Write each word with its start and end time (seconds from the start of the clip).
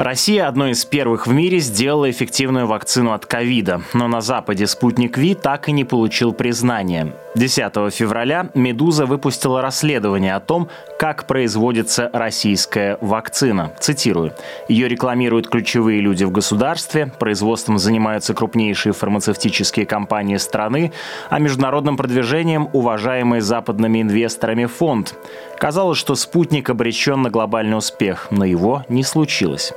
Россия 0.00 0.48
одной 0.48 0.70
из 0.70 0.86
первых 0.86 1.26
в 1.26 1.30
мире 1.30 1.58
сделала 1.58 2.10
эффективную 2.10 2.66
вакцину 2.66 3.12
от 3.12 3.26
ковида, 3.26 3.82
но 3.92 4.08
на 4.08 4.22
Западе 4.22 4.66
спутник 4.66 5.18
Ви 5.18 5.34
так 5.34 5.68
и 5.68 5.72
не 5.72 5.84
получил 5.84 6.32
признания. 6.32 7.12
10 7.34 7.92
февраля 7.92 8.48
«Медуза» 8.54 9.04
выпустила 9.04 9.60
расследование 9.60 10.34
о 10.34 10.40
том, 10.40 10.68
как 10.98 11.26
производится 11.26 12.08
российская 12.14 12.96
вакцина. 13.02 13.72
Цитирую. 13.78 14.32
Ее 14.68 14.88
рекламируют 14.88 15.48
ключевые 15.48 16.00
люди 16.00 16.24
в 16.24 16.32
государстве, 16.32 17.12
производством 17.20 17.78
занимаются 17.78 18.32
крупнейшие 18.32 18.94
фармацевтические 18.94 19.84
компании 19.84 20.38
страны, 20.38 20.92
а 21.28 21.38
международным 21.38 21.98
продвижением– 21.98 22.70
уважаемый 22.72 23.40
западными 23.40 24.00
инвесторами 24.00 24.64
фонд. 24.64 25.14
Казалось, 25.60 25.98
что 25.98 26.14
спутник 26.14 26.70
обречен 26.70 27.20
на 27.20 27.28
глобальный 27.28 27.76
успех, 27.76 28.28
но 28.30 28.46
его 28.46 28.86
не 28.88 29.02
случилось. 29.02 29.74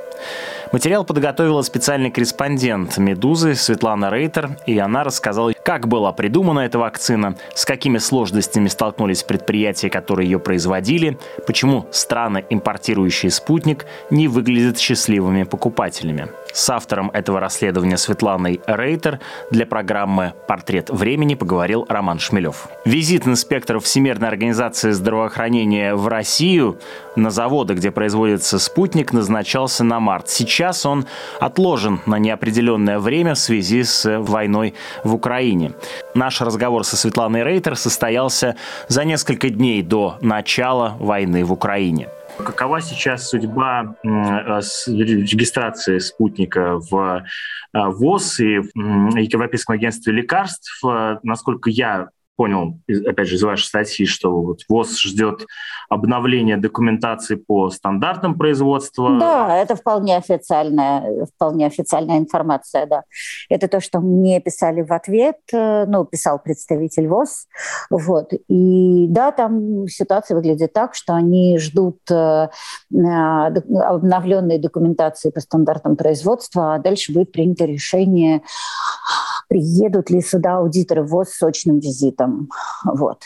Материал 0.72 1.04
подготовила 1.04 1.60
специальный 1.60 2.10
корреспондент 2.10 2.96
«Медузы» 2.96 3.54
Светлана 3.54 4.08
Рейтер, 4.08 4.56
и 4.66 4.78
она 4.78 5.04
рассказала, 5.04 5.52
как 5.62 5.86
была 5.86 6.10
придумана 6.12 6.60
эта 6.60 6.78
вакцина, 6.78 7.36
с 7.54 7.66
какими 7.66 7.98
сложностями 7.98 8.68
столкнулись 8.68 9.24
предприятия, 9.24 9.90
которые 9.90 10.30
ее 10.30 10.38
производили, 10.38 11.18
почему 11.46 11.86
страны, 11.92 12.46
импортирующие 12.48 13.30
спутник, 13.30 13.84
не 14.08 14.26
выглядят 14.26 14.78
счастливыми 14.78 15.42
покупателями. 15.42 16.28
С 16.54 16.70
автором 16.70 17.10
этого 17.10 17.40
расследования 17.40 17.96
Светланой 17.96 18.60
Рейтер 18.68 19.18
для 19.50 19.66
программы 19.66 20.34
«Портрет 20.46 20.88
времени» 20.88 21.34
поговорил 21.34 21.84
Роман 21.88 22.20
Шмелев. 22.20 22.68
Визит 22.84 23.26
инспекторов 23.26 23.82
Всемирной 23.82 24.28
организации 24.28 24.92
здравоохранения 24.92 25.96
в 25.96 26.06
Россию 26.06 26.78
на 27.16 27.30
заводы, 27.30 27.74
где 27.74 27.90
производится 27.90 28.60
спутник, 28.60 29.12
назначался 29.12 29.82
на 29.82 29.98
март. 29.98 30.28
Сейчас 30.28 30.86
он 30.86 31.06
отложен 31.40 32.00
на 32.06 32.20
неопределенное 32.20 33.00
время 33.00 33.34
в 33.34 33.38
связи 33.38 33.82
с 33.82 34.20
войной 34.20 34.74
в 35.02 35.12
Украине. 35.12 35.72
Наш 36.14 36.40
разговор 36.40 36.84
со 36.84 36.96
Светланой 36.96 37.42
Рейтер 37.42 37.74
состоялся 37.74 38.54
за 38.86 39.04
несколько 39.04 39.48
дней 39.48 39.82
до 39.82 40.18
начала 40.20 40.94
войны 41.00 41.44
в 41.44 41.52
Украине. 41.52 42.10
Какова 42.38 42.80
сейчас 42.80 43.28
судьба 43.28 43.96
э, 44.02 44.08
регистрации 44.86 45.98
спутника 45.98 46.78
в 46.78 47.22
э, 47.72 47.78
ВОЗ 47.78 48.40
и 48.40 48.60
Европейском 48.74 49.74
агентстве 49.76 50.12
лекарств? 50.12 50.80
Э, 50.84 51.18
насколько 51.22 51.70
я 51.70 52.08
понял, 52.36 52.78
опять 53.06 53.28
же, 53.28 53.36
из 53.36 53.42
вашей 53.42 53.64
статьи, 53.64 54.06
что 54.06 54.40
вот 54.40 54.60
ВОЗ 54.68 55.00
ждет 55.00 55.46
обновления 55.88 56.56
документации 56.56 57.36
по 57.36 57.70
стандартам 57.70 58.36
производства. 58.36 59.18
Да, 59.18 59.56
это 59.56 59.76
вполне 59.76 60.16
официальная, 60.16 61.26
вполне 61.34 61.66
официальная 61.66 62.18
информация, 62.18 62.86
да. 62.86 63.02
Это 63.48 63.68
то, 63.68 63.80
что 63.80 64.00
мне 64.00 64.40
писали 64.40 64.82
в 64.82 64.92
ответ, 64.92 65.36
э, 65.52 65.84
ну, 65.86 66.04
писал 66.04 66.38
представитель 66.38 67.08
ВОЗ, 67.08 67.46
вот. 67.90 68.32
И 68.48 69.06
да, 69.08 69.30
там 69.32 69.86
ситуация 69.88 70.34
выглядит 70.36 70.72
так, 70.72 70.94
что 70.94 71.14
они 71.14 71.58
ждут 71.58 71.98
э, 72.10 72.48
обновленной 72.92 74.58
документации 74.58 75.30
по 75.30 75.40
стандартам 75.40 75.96
производства, 75.96 76.74
а 76.74 76.78
дальше 76.78 77.12
будет 77.12 77.32
принято 77.32 77.64
решение 77.64 78.42
приедут 79.48 80.10
ли 80.10 80.20
сюда 80.20 80.58
аудиторы 80.58 81.02
ВОЗ 81.02 81.30
с 81.30 81.38
сочным 81.38 81.78
визитом. 81.78 82.48
Вот. 82.84 83.22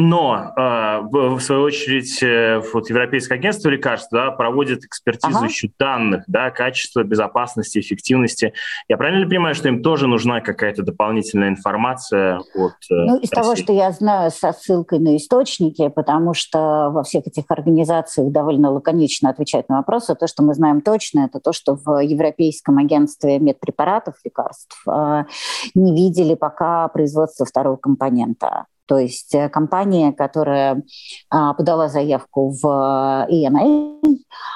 Но, 0.00 0.52
э, 0.56 1.00
в 1.10 1.40
свою 1.40 1.62
очередь, 1.62 2.22
э, 2.22 2.60
вот 2.72 2.88
Европейское 2.88 3.36
агентство 3.36 3.68
лекарств 3.68 4.10
да, 4.12 4.30
проводит 4.30 4.84
экспертизу 4.84 5.38
ага. 5.38 5.48
данных, 5.76 6.24
да, 6.28 6.50
качества, 6.50 7.02
безопасности, 7.02 7.80
эффективности. 7.80 8.52
Я 8.88 8.96
правильно 8.96 9.26
понимаю, 9.26 9.56
что 9.56 9.66
им 9.66 9.82
тоже 9.82 10.06
нужна 10.06 10.40
какая-то 10.40 10.84
дополнительная 10.84 11.48
информация 11.48 12.38
от 12.54 12.74
э, 12.90 12.94
Ну, 12.94 13.16
из 13.16 13.32
России? 13.32 13.34
того, 13.34 13.56
что 13.56 13.72
я 13.72 13.90
знаю, 13.90 14.30
со 14.30 14.52
ссылкой 14.52 15.00
на 15.00 15.16
источники, 15.16 15.88
потому 15.88 16.32
что 16.32 16.90
во 16.90 17.02
всех 17.02 17.26
этих 17.26 17.44
организациях 17.48 18.30
довольно 18.30 18.70
лаконично 18.70 19.30
отвечают 19.30 19.68
на 19.68 19.78
вопросы. 19.78 20.14
То, 20.14 20.28
что 20.28 20.44
мы 20.44 20.54
знаем 20.54 20.80
точно, 20.80 21.24
это 21.26 21.40
то, 21.40 21.52
что 21.52 21.74
в 21.74 22.00
Европейском 22.00 22.78
агентстве 22.78 23.40
медпрепаратов 23.40 24.14
лекарств 24.24 24.80
не 25.74 25.94
видели 25.94 26.34
пока 26.34 26.86
производства 26.88 27.44
второго 27.44 27.76
компонента. 27.76 28.66
То 28.88 28.98
есть 28.98 29.34
э, 29.34 29.50
компания, 29.50 30.12
которая 30.12 30.82
а, 31.28 31.52
подала 31.52 31.88
заявку 31.88 32.48
в 32.50 32.64
EMA, 33.30 34.00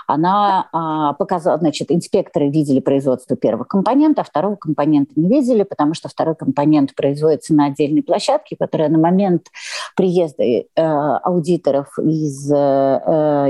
она 0.06 0.68
а, 0.72 1.12
показала, 1.12 1.58
значит, 1.58 1.92
инспекторы 1.92 2.48
видели 2.48 2.80
производство 2.80 3.36
первого 3.36 3.64
компонента, 3.64 4.22
а 4.22 4.24
второго 4.24 4.56
компонента 4.56 5.12
не 5.16 5.28
видели, 5.28 5.64
потому 5.64 5.92
что 5.92 6.08
второй 6.08 6.34
компонент 6.34 6.94
производится 6.94 7.52
на 7.52 7.66
отдельной 7.66 8.02
площадке, 8.02 8.56
которая 8.58 8.88
на 8.88 8.98
момент 8.98 9.48
приезда 9.96 10.42
э, 10.42 10.64
аудиторов 10.76 11.98
из 11.98 12.50
э, 12.50 12.54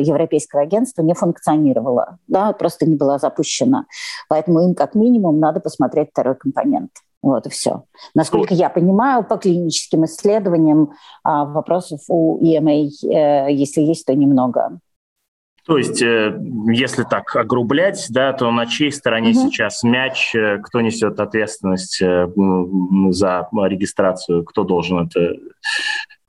Европейского 0.01 0.63
агентства 0.63 1.03
не 1.03 1.15
функционировала, 1.15 2.19
да, 2.27 2.53
просто 2.53 2.87
не 2.87 2.97
была 2.97 3.19
запущена. 3.19 3.87
Поэтому 4.29 4.61
им 4.61 4.75
как 4.75 4.97
минимум 4.97 5.39
надо 5.39 5.61
посмотреть 5.61 6.11
второй 6.11 6.35
компонент. 6.35 6.91
Вот 7.23 7.47
и 7.47 7.51
все. 7.51 7.85
Насколько 8.15 8.53
я 8.53 8.69
понимаю, 8.69 9.23
по 9.23 9.37
клиническим 9.37 10.05
исследованиям 10.05 10.93
а, 11.23 11.45
вопросов 11.45 12.01
у 12.09 12.39
EMA, 12.45 12.89
э, 13.05 13.53
если 13.53 13.81
есть, 13.81 14.05
то 14.07 14.15
немного. 14.15 14.81
То 15.65 15.79
есть, 15.79 16.03
э, 16.03 16.37
если 16.67 17.05
так 17.05 17.37
огрублять, 17.37 18.07
да, 18.11 18.33
то 18.33 18.51
на 18.51 18.67
чьей 18.67 18.91
стороне 18.91 19.31
угу. 19.31 19.39
сейчас 19.39 19.85
мяч, 19.85 20.35
э, 20.35 20.59
кто 20.59 20.81
несет 20.81 21.21
ответственность 21.21 22.01
за 22.01 23.49
регистрацию, 23.53 24.45
кто 24.45 24.65
должен 24.65 25.07
это 25.07 25.37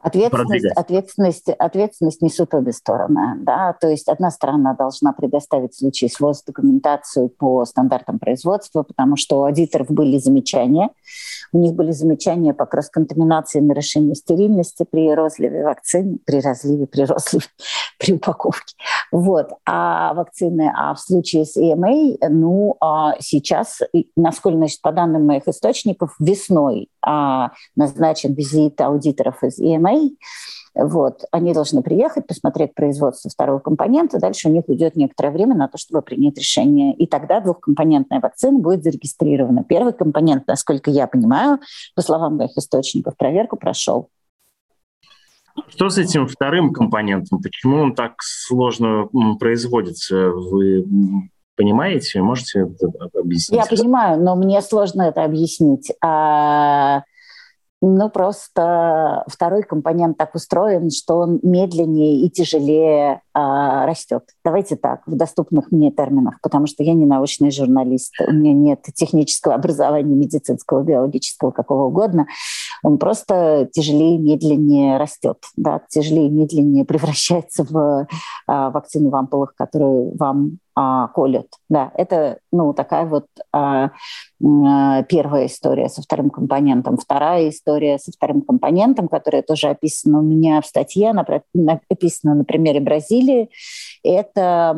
Ответственность, 0.03 0.65
ответственность, 0.75 1.49
ответственность 1.49 2.21
несут 2.21 2.53
обе 2.53 2.73
стороны. 2.73 3.37
Да? 3.39 3.73
То 3.79 3.87
есть 3.87 4.09
одна 4.09 4.31
сторона 4.31 4.73
должна 4.73 5.13
предоставить 5.13 5.73
в 5.73 5.77
случае 5.77 6.09
СВОЗ 6.09 6.43
документацию 6.43 7.29
по 7.29 7.63
стандартам 7.63 8.19
производства, 8.19 8.83
потому 8.83 9.15
что 9.15 9.39
у 9.39 9.45
аудиторов 9.45 9.89
были 9.89 10.17
замечания. 10.17 10.89
У 11.53 11.59
них 11.59 11.73
были 11.73 11.91
замечания 11.91 12.53
по 12.53 12.65
кросс-контаминации, 12.65 13.59
нарушению 13.59 14.15
стерильности 14.15 14.85
при 14.89 15.13
розливе 15.13 15.63
вакцин, 15.63 16.19
при 16.25 16.41
разливе, 16.41 16.85
при 16.85 17.05
розливе, 17.05 17.45
при 17.99 18.15
упаковке. 18.15 18.75
Вот. 19.11 19.51
А 19.65 20.13
вакцины, 20.15 20.69
а 20.75 20.93
в 20.95 20.99
случае 20.99 21.45
с 21.45 21.55
EMA, 21.55 22.17
ну, 22.29 22.75
а 22.81 23.15
сейчас, 23.19 23.79
насколько, 24.17 24.57
значит, 24.57 24.81
по 24.81 24.91
данным 24.91 25.27
моих 25.27 25.47
источников, 25.47 26.15
весной 26.19 26.89
а, 27.01 27.51
назначен 27.75 28.33
визит 28.33 28.81
аудиторов 28.81 29.43
из 29.43 29.61
EMA, 29.61 29.92
вот. 30.75 31.23
Они 31.31 31.53
должны 31.53 31.83
приехать, 31.83 32.25
посмотреть 32.25 32.73
производство 32.73 33.29
второго 33.29 33.59
компонента. 33.59 34.19
Дальше 34.19 34.49
у 34.49 34.51
них 34.51 34.63
уйдет 34.67 34.95
некоторое 34.95 35.31
время 35.31 35.55
на 35.55 35.67
то, 35.67 35.77
чтобы 35.77 36.01
принять 36.01 36.37
решение. 36.37 36.95
И 36.95 37.05
тогда 37.05 37.41
двухкомпонентная 37.41 38.19
вакцина 38.19 38.59
будет 38.59 38.83
зарегистрирована. 38.83 39.63
Первый 39.63 39.93
компонент, 39.93 40.47
насколько 40.47 40.89
я 40.89 41.07
понимаю, 41.07 41.59
по 41.95 42.01
словам 42.01 42.37
моих 42.37 42.57
источников, 42.57 43.15
проверку 43.17 43.55
прошел. 43.55 44.09
Что 45.67 45.89
с 45.89 45.99
этим 45.99 46.27
вторым 46.27 46.73
компонентом? 46.73 47.39
Почему 47.39 47.77
он 47.77 47.93
так 47.93 48.15
сложно 48.21 49.07
производится? 49.39 50.29
Вы 50.29 50.85
понимаете? 51.55 52.21
Можете 52.21 52.67
объяснить? 53.13 53.59
Я 53.59 53.65
понимаю, 53.67 54.19
но 54.19 54.35
мне 54.35 54.61
сложно 54.63 55.03
это 55.03 55.23
объяснить. 55.23 55.91
А 56.03 57.03
ну, 57.85 58.09
просто 58.09 59.25
второй 59.27 59.63
компонент 59.63 60.17
так 60.17 60.35
устроен, 60.35 60.89
что 60.89 61.17
он 61.17 61.41
медленнее 61.43 62.21
и 62.21 62.29
тяжелее 62.29 63.21
а, 63.33 63.85
растет. 63.85 64.23
Давайте 64.45 64.77
так, 64.77 65.01
в 65.05 65.17
доступных 65.17 65.69
мне 65.69 65.91
терминах, 65.91 66.39
потому 66.41 66.65
что 66.65 66.81
я 66.81 66.93
не 66.93 67.05
научный 67.05 67.51
журналист, 67.51 68.13
у 68.25 68.31
меня 68.31 68.53
нет 68.53 68.83
технического 68.95 69.55
образования, 69.55 70.15
медицинского, 70.15 70.81
биологического, 70.81 71.51
какого 71.51 71.87
угодно. 71.87 72.27
Он 72.83 72.97
просто 72.97 73.67
тяжелее 73.73 74.17
медленнее 74.17 74.95
растет, 74.97 75.39
да, 75.57 75.81
тяжелее 75.89 76.29
медленнее 76.29 76.85
превращается 76.85 77.65
в 77.65 78.07
а, 78.47 78.69
вакцину 78.69 79.09
в 79.09 79.15
ампулах, 79.15 79.55
которую 79.55 80.15
вам 80.15 80.59
а, 80.75 81.07
колют. 81.09 81.47
Да, 81.69 81.91
это 81.95 82.39
ну, 82.51 82.73
такая 82.73 83.05
вот 83.05 83.27
а, 83.51 83.91
а, 84.43 85.03
первая 85.03 85.45
история 85.45 85.89
со 85.89 86.01
вторым 86.01 86.29
компонентом. 86.29 86.97
Вторая 86.97 87.49
история 87.49 87.99
со 87.99 88.11
вторым 88.11 88.41
компонентом, 88.41 89.07
которая 89.07 89.43
тоже 89.43 89.67
описана 89.67 90.19
у 90.19 90.23
меня 90.23 90.61
в 90.61 90.65
статье, 90.65 91.11
она 91.11 91.25
описана 91.89 92.35
на 92.35 92.43
примере 92.43 92.79
Бразилии. 92.79 93.49
Это, 94.03 94.75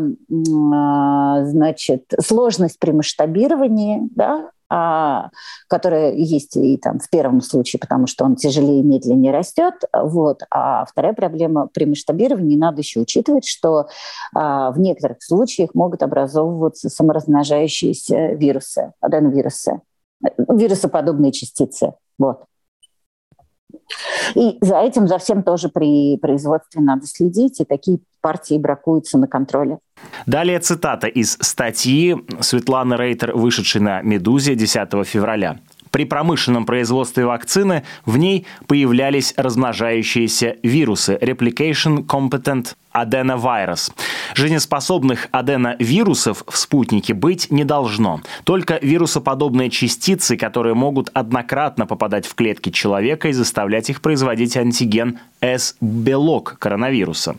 а, 0.73 1.45
значит, 1.45 2.11
сложность 2.21 2.79
при 2.79 2.91
масштабировании, 2.91 4.01
да, 4.15 4.51
которая 4.67 6.13
есть 6.13 6.57
и 6.57 6.77
там 6.77 6.99
в 6.99 7.09
первом 7.09 7.41
случае, 7.41 7.79
потому 7.79 8.07
что 8.07 8.25
он 8.25 8.35
тяжелее 8.35 8.79
и 8.79 8.83
медленнее 8.83 9.31
растет. 9.31 9.75
Вот. 9.93 10.41
А 10.49 10.85
вторая 10.85 11.13
проблема 11.13 11.67
при 11.67 11.85
масштабировании 11.85 12.57
надо 12.57 12.81
еще 12.81 12.99
учитывать, 12.99 13.45
что 13.45 13.87
а, 14.33 14.71
в 14.71 14.79
некоторых 14.79 15.21
случаях 15.21 15.75
могут 15.75 16.03
образовываться 16.03 16.89
саморазмножающиеся 16.89 18.33
вирусы, 18.33 18.93
аденовирусы, 19.01 19.81
вирусоподобные 20.49 21.31
частицы. 21.31 21.93
Вот. 22.17 22.43
И 24.35 24.57
за 24.61 24.79
этим, 24.79 25.07
за 25.07 25.17
всем 25.17 25.43
тоже 25.43 25.69
при 25.69 26.17
производстве 26.17 26.81
надо 26.81 27.05
следить, 27.05 27.59
и 27.59 27.65
такие 27.65 27.99
партии 28.21 28.57
бракуются 28.57 29.17
на 29.17 29.27
контроле. 29.27 29.79
Далее 30.25 30.59
цитата 30.59 31.07
из 31.07 31.37
статьи 31.41 32.15
Светланы 32.39 32.95
Рейтер, 32.95 33.35
вышедшей 33.35 33.81
на 33.81 34.01
«Медузе» 34.01 34.55
10 34.55 35.05
февраля. 35.05 35.59
При 35.91 36.05
промышленном 36.05 36.65
производстве 36.65 37.25
вакцины 37.25 37.83
в 38.05 38.17
ней 38.17 38.45
появлялись 38.67 39.33
размножающиеся 39.37 40.57
вирусы 40.61 41.13
Replication 41.21 42.05
Competent 42.05 42.75
аденовирус. 42.95 43.91
Жизнеспособных 44.35 45.27
аденовирусов 45.31 46.43
в 46.47 46.57
спутнике 46.57 47.13
быть 47.13 47.51
не 47.51 47.65
должно. 47.65 48.21
Только 48.45 48.79
вирусоподобные 48.81 49.69
частицы, 49.69 50.37
которые 50.37 50.75
могут 50.75 51.09
однократно 51.13 51.85
попадать 51.85 52.25
в 52.25 52.35
клетки 52.35 52.69
человека 52.69 53.27
и 53.27 53.33
заставлять 53.33 53.89
их 53.89 54.01
производить 54.01 54.55
антиген 54.55 55.19
S-белок 55.41 56.55
коронавируса. 56.57 57.35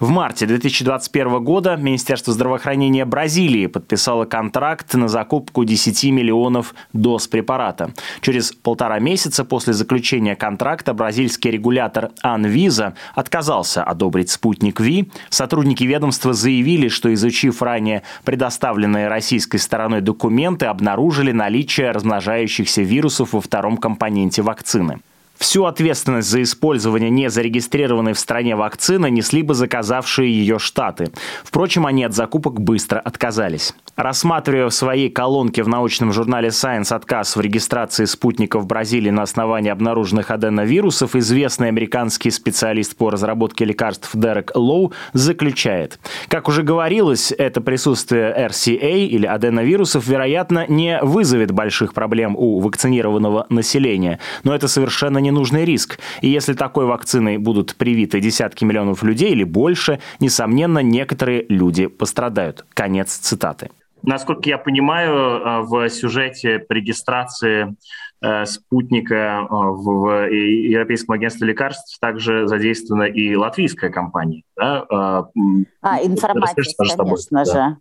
В 0.00 0.08
марте 0.08 0.46
2021 0.46 1.44
года 1.44 1.76
Министерство 1.76 2.32
здравоохранения 2.32 3.04
Бразилии 3.04 3.66
подписало 3.66 4.24
контракт 4.24 4.94
на 4.94 5.08
закупку 5.08 5.64
10 5.64 6.04
миллионов 6.10 6.74
доз 6.92 7.28
препарата. 7.28 7.92
Через 8.20 8.52
полтора 8.52 8.98
месяца 8.98 9.44
после 9.44 9.74
заключения 9.74 10.34
контракта 10.34 10.94
бразильский 10.94 11.50
регулятор 11.50 12.10
Анвиза 12.22 12.94
отказался 13.14 13.84
одобрить 13.84 14.30
спутник 14.30 14.80
Ви 14.80 14.93
сотрудники 15.30 15.84
ведомства 15.84 16.32
заявили, 16.32 16.88
что 16.88 17.12
изучив 17.14 17.62
ранее 17.62 18.02
предоставленные 18.24 19.08
российской 19.08 19.58
стороной 19.58 20.00
документы, 20.00 20.66
обнаружили 20.66 21.32
наличие 21.32 21.90
размножающихся 21.90 22.82
вирусов 22.82 23.32
во 23.32 23.40
втором 23.40 23.76
компоненте 23.76 24.42
вакцины. 24.42 25.00
Всю 25.38 25.64
ответственность 25.64 26.28
за 26.28 26.42
использование 26.42 27.10
незарегистрированной 27.10 28.12
в 28.12 28.18
стране 28.18 28.56
вакцины 28.56 29.10
несли 29.10 29.42
бы 29.42 29.54
заказавшие 29.54 30.32
ее 30.32 30.58
штаты. 30.58 31.10
Впрочем, 31.42 31.86
они 31.86 32.04
от 32.04 32.14
закупок 32.14 32.60
быстро 32.60 33.00
отказались. 33.00 33.74
Рассматривая 33.96 34.68
в 34.68 34.74
своей 34.74 35.08
колонке 35.08 35.62
в 35.62 35.68
научном 35.68 36.12
журнале 36.12 36.48
Science 36.48 36.92
отказ 36.92 37.36
в 37.36 37.40
регистрации 37.40 38.06
спутников 38.06 38.66
Бразилии 38.66 39.10
на 39.10 39.22
основании 39.22 39.70
обнаруженных 39.70 40.32
аденовирусов, 40.32 41.14
известный 41.14 41.68
американский 41.68 42.30
специалист 42.30 42.96
по 42.96 43.10
разработке 43.10 43.64
лекарств 43.64 44.10
Дерек 44.14 44.50
Лоу 44.56 44.92
заключает, 45.12 46.00
как 46.28 46.48
уже 46.48 46.62
говорилось, 46.62 47.30
это 47.30 47.60
присутствие 47.60 48.34
RCA 48.36 49.06
или 49.06 49.26
аденовирусов, 49.26 50.06
вероятно, 50.08 50.66
не 50.66 50.98
вызовет 51.00 51.52
больших 51.52 51.94
проблем 51.94 52.34
у 52.36 52.58
вакцинированного 52.58 53.46
населения, 53.48 54.18
но 54.42 54.54
это 54.54 54.66
совершенно 54.66 55.18
ненужный 55.24 55.64
риск. 55.64 55.98
И 56.20 56.28
если 56.28 56.54
такой 56.54 56.86
вакциной 56.86 57.38
будут 57.38 57.74
привиты 57.76 58.20
десятки 58.20 58.64
миллионов 58.64 59.02
людей 59.02 59.32
или 59.32 59.44
больше, 59.44 60.00
несомненно, 60.20 60.78
некоторые 60.78 61.44
люди 61.48 61.86
пострадают. 61.86 62.64
Конец 62.74 63.16
цитаты. 63.16 63.70
Насколько 64.06 64.50
я 64.50 64.58
понимаю, 64.58 65.14
э, 65.14 65.60
в 65.62 65.88
сюжете 65.88 66.58
по 66.58 66.74
регистрации 66.74 67.74
э, 68.20 68.44
спутника 68.44 69.14
э, 69.14 69.46
в 69.50 70.28
Европейском 70.30 71.14
агентстве 71.14 71.48
лекарств 71.48 71.98
также 72.00 72.46
задействована 72.46 73.04
и 73.04 73.34
латвийская 73.34 73.90
компания. 73.90 74.42
Да? 74.56 74.84
А, 74.90 75.98
информация, 76.02 76.64
конечно 76.76 77.44
же. 77.44 77.76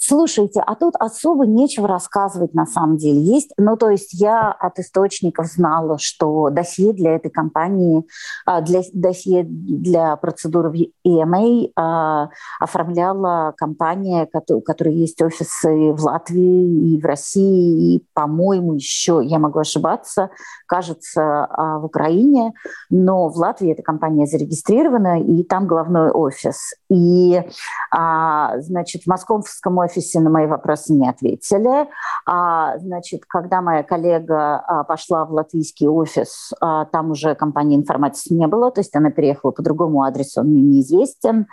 Слушайте, 0.00 0.60
а 0.64 0.76
тут 0.76 0.94
особо 0.96 1.44
нечего 1.44 1.88
рассказывать 1.88 2.54
на 2.54 2.66
самом 2.66 2.98
деле. 2.98 3.20
Есть, 3.20 3.50
ну 3.58 3.76
то 3.76 3.90
есть 3.90 4.14
я 4.14 4.52
от 4.52 4.78
источников 4.78 5.46
знала, 5.46 5.98
что 5.98 6.50
досье 6.50 6.92
для 6.92 7.16
этой 7.16 7.32
компании, 7.32 8.04
а, 8.46 8.60
для 8.60 8.82
досье 8.92 9.42
для 9.42 10.14
процедуры 10.14 10.92
EMA 11.04 11.72
а, 11.74 12.28
оформляла 12.60 13.52
компания, 13.56 14.28
у 14.50 14.60
которой 14.60 14.94
есть 14.94 15.20
офисы 15.20 15.92
в 15.92 16.00
Латвии 16.04 16.94
и 16.94 17.00
в 17.00 17.04
России, 17.04 17.96
и, 17.96 18.04
по-моему, 18.14 18.74
еще, 18.74 19.20
я 19.24 19.40
могу 19.40 19.58
ошибаться, 19.58 20.30
кажется, 20.66 21.44
а, 21.44 21.80
в 21.80 21.86
Украине, 21.86 22.52
но 22.88 23.28
в 23.28 23.36
Латвии 23.36 23.72
эта 23.72 23.82
компания 23.82 24.26
зарегистрирована, 24.26 25.20
и 25.20 25.42
там 25.42 25.66
главной 25.66 26.12
офис. 26.12 26.74
И, 26.88 27.42
значит, 27.90 29.02
в 29.02 29.06
московском 29.08 29.78
офисе 29.78 29.87
на 30.14 30.30
мои 30.30 30.46
вопросы 30.46 30.92
не 30.92 31.08
ответили. 31.08 31.88
А, 32.26 32.78
значит, 32.78 33.22
когда 33.26 33.60
моя 33.60 33.82
коллега 33.82 34.56
а, 34.58 34.84
пошла 34.84 35.24
в 35.24 35.32
латвийский 35.32 35.88
офис, 35.88 36.52
а, 36.60 36.84
там 36.86 37.10
уже 37.10 37.34
компании 37.34 37.76
информации 37.76 38.34
не 38.34 38.46
было, 38.46 38.70
то 38.70 38.80
есть 38.80 38.94
она 38.94 39.10
переехала 39.10 39.50
по 39.50 39.62
другому 39.62 40.02
адресу, 40.02 40.40
он 40.40 40.48
мне 40.48 40.62
неизвестен. 40.62 41.46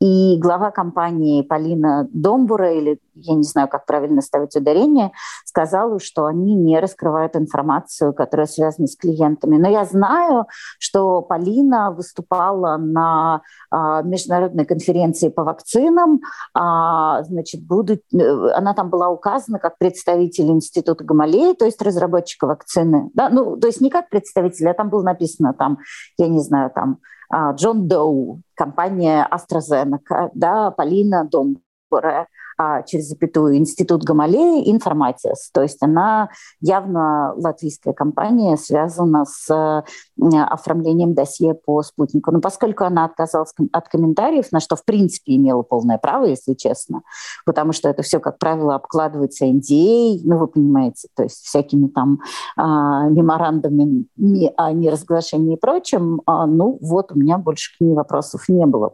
И 0.00 0.38
глава 0.38 0.70
компании 0.70 1.42
Полина 1.42 2.08
Домбура, 2.12 2.72
или 2.72 2.98
я 3.14 3.34
не 3.34 3.42
знаю, 3.42 3.68
как 3.68 3.86
правильно 3.86 4.22
ставить 4.22 4.56
ударение, 4.56 5.12
сказала, 5.44 6.00
что 6.00 6.26
они 6.26 6.54
не 6.54 6.78
раскрывают 6.78 7.36
информацию, 7.36 8.12
которая 8.14 8.46
связана 8.46 8.86
с 8.86 8.96
клиентами. 8.96 9.56
Но 9.56 9.68
я 9.68 9.84
знаю, 9.84 10.46
что 10.78 11.22
Полина 11.22 11.90
выступала 11.90 12.76
на 12.76 13.42
а, 13.70 14.02
международной 14.02 14.64
конференции 14.64 15.28
по 15.28 15.44
вакцинам, 15.44 16.20
а, 16.54 17.22
значит, 17.24 17.66
будут, 17.66 17.79
э, 17.88 18.52
она 18.54 18.74
там 18.74 18.90
была 18.90 19.08
указана 19.08 19.58
как 19.58 19.78
представитель 19.78 20.50
Института 20.50 21.04
Гамалеи, 21.04 21.54
то 21.54 21.64
есть 21.64 21.80
разработчика 21.80 22.46
вакцины. 22.46 23.10
Да? 23.14 23.28
Ну, 23.28 23.56
то 23.56 23.68
есть 23.68 23.80
не 23.80 23.90
как 23.90 24.10
представитель, 24.10 24.68
а 24.68 24.74
там 24.74 24.90
было 24.90 25.02
написано, 25.02 25.54
там, 25.54 25.78
я 26.18 26.28
не 26.28 26.40
знаю, 26.40 26.70
там, 26.74 26.98
а, 27.30 27.52
Джон 27.52 27.86
Доу, 27.86 28.40
компания 28.54 29.26
AstraZeneca, 29.30 30.30
да, 30.34 30.72
Полина 30.72 31.24
Домбора, 31.24 32.26
а 32.62 32.82
через 32.82 33.08
запятую 33.08 33.56
Институт 33.56 34.04
Гамалеи 34.04 34.70
Информатис. 34.70 35.50
То 35.50 35.62
есть 35.62 35.78
она 35.80 36.28
явно 36.60 37.32
латвийская 37.34 37.94
компания, 37.94 38.58
связана 38.58 39.24
с 39.24 39.82
оформлением 40.20 41.14
досье 41.14 41.54
по 41.54 41.82
спутнику. 41.82 42.30
Но 42.32 42.40
поскольку 42.42 42.84
она 42.84 43.06
отказалась 43.06 43.54
от 43.72 43.88
комментариев, 43.88 44.52
на 44.52 44.60
что 44.60 44.76
в 44.76 44.84
принципе 44.84 45.36
имела 45.36 45.62
полное 45.62 45.96
право, 45.96 46.26
если 46.26 46.52
честно, 46.52 47.00
потому 47.46 47.72
что 47.72 47.88
это 47.88 48.02
все, 48.02 48.20
как 48.20 48.38
правило, 48.38 48.74
обкладывается 48.74 49.46
NDA, 49.46 50.20
ну 50.24 50.36
вы 50.36 50.46
понимаете, 50.46 51.08
то 51.16 51.22
есть 51.22 51.42
всякими 51.42 51.86
там 51.86 52.20
а, 52.58 53.08
меморандумами 53.08 54.04
о 54.58 54.72
неразглашении 54.72 55.54
и 55.54 55.58
прочим, 55.58 56.20
а, 56.26 56.44
ну 56.44 56.76
вот 56.82 57.12
у 57.12 57.18
меня 57.18 57.38
больше 57.38 57.74
к 57.78 57.80
ней 57.80 57.94
вопросов 57.94 58.50
не 58.50 58.66
было. 58.66 58.92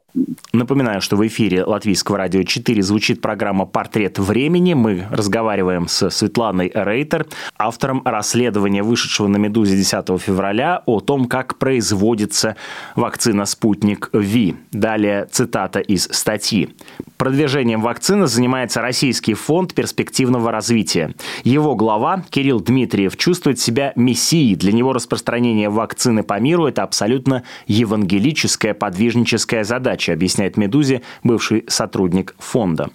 Напоминаю, 0.53 1.01
что 1.01 1.17
в 1.17 1.27
эфире 1.27 1.65
Латвийского 1.65 2.17
радио 2.17 2.45
4 2.45 2.81
звучит 2.85 3.21
программа 3.21 3.56
программа 3.57 3.67
«Портрет 3.67 4.19
времени». 4.19 4.75
Мы 4.75 5.07
разговариваем 5.11 5.89
с 5.89 6.11
Светланой 6.11 6.71
Рейтер, 6.75 7.27
автором 7.57 8.03
расследования, 8.05 8.83
вышедшего 8.83 9.29
на 9.29 9.39
«Медузе» 9.39 9.77
10 9.77 10.21
февраля, 10.21 10.83
о 10.87 11.01
том, 11.01 11.27
как 11.27 11.57
производится 11.57 12.57
вакцина 12.97 13.47
«Спутник 13.47 14.11
Ви». 14.13 14.57
Далее 14.73 15.27
цитата 15.31 15.81
из 15.81 16.05
статьи. 16.05 16.69
Продвижением 17.17 17.81
вакцины 17.81 18.27
занимается 18.27 18.83
Российский 18.83 19.35
фонд 19.35 19.75
перспективного 19.75 20.51
развития. 20.51 21.15
Его 21.45 21.75
глава 21.75 22.25
Кирилл 22.29 22.61
Дмитриев 22.61 23.17
чувствует 23.17 23.59
себя 23.59 23.93
мессией. 23.97 24.55
Для 24.55 24.73
него 24.73 24.93
распространение 24.93 25.71
вакцины 25.71 26.23
по 26.23 26.39
миру– 26.39 26.67
это 26.69 26.83
абсолютно 26.83 27.43
евангелическая 27.67 28.75
подвижническая 28.75 29.65
задача, 29.65 30.13
объясняет 30.13 30.59
«Медузе» 30.59 31.01
бывший 31.23 31.65
сотрудник 31.69 32.35
фонда. 32.39 32.91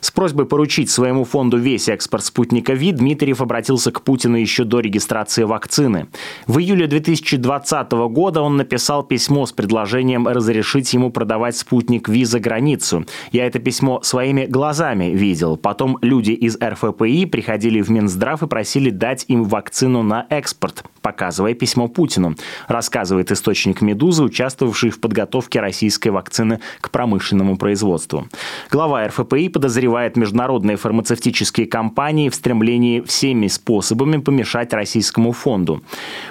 С 0.00 0.10
просьбой 0.10 0.46
поручить 0.46 0.90
своему 0.90 1.24
фонду 1.24 1.58
весь 1.58 1.88
экспорт 1.88 2.24
спутника 2.24 2.72
ВИ 2.72 2.92
Дмитриев 2.92 3.42
обратился 3.42 3.92
к 3.92 4.02
Путину 4.02 4.36
еще 4.36 4.64
до 4.64 4.80
регистрации 4.80 5.42
вакцины. 5.42 6.08
В 6.46 6.58
июле 6.58 6.86
2020 6.86 7.92
года 7.92 8.40
он 8.40 8.56
написал 8.56 9.02
письмо 9.02 9.44
с 9.44 9.52
предложением 9.52 10.26
разрешить 10.26 10.92
ему 10.94 11.10
продавать 11.10 11.56
спутник 11.56 12.08
ВИ 12.08 12.24
за 12.24 12.40
границу. 12.40 13.04
Я 13.30 13.46
это 13.46 13.58
письмо 13.58 14.00
своими 14.02 14.46
глазами 14.46 15.06
видел. 15.06 15.58
Потом 15.58 15.98
люди 16.00 16.32
из 16.32 16.56
РФПИ 16.56 17.26
приходили 17.26 17.82
в 17.82 17.90
Минздрав 17.90 18.42
и 18.42 18.46
просили 18.46 18.88
дать 18.90 19.26
им 19.28 19.44
вакцину 19.44 20.02
на 20.02 20.26
экспорт, 20.30 20.84
показывая 21.02 21.52
письмо 21.52 21.88
Путину, 21.88 22.36
рассказывает 22.68 23.30
источник 23.32 23.82
«Медузы», 23.82 24.22
участвовавший 24.22 24.90
в 24.90 25.00
подготовке 25.00 25.60
российской 25.60 26.08
вакцины 26.08 26.60
к 26.80 26.90
промышленному 26.90 27.58
производству. 27.58 28.26
Глава 28.70 29.06
РФПИ 29.06 29.50
подозревает 29.50 29.89
подозревает 29.90 30.16
международные 30.16 30.76
фармацевтические 30.76 31.66
компании 31.66 32.28
в 32.28 32.34
стремлении 32.34 33.00
всеми 33.00 33.48
способами 33.48 34.18
помешать 34.18 34.72
российскому 34.72 35.32
фонду. 35.32 35.82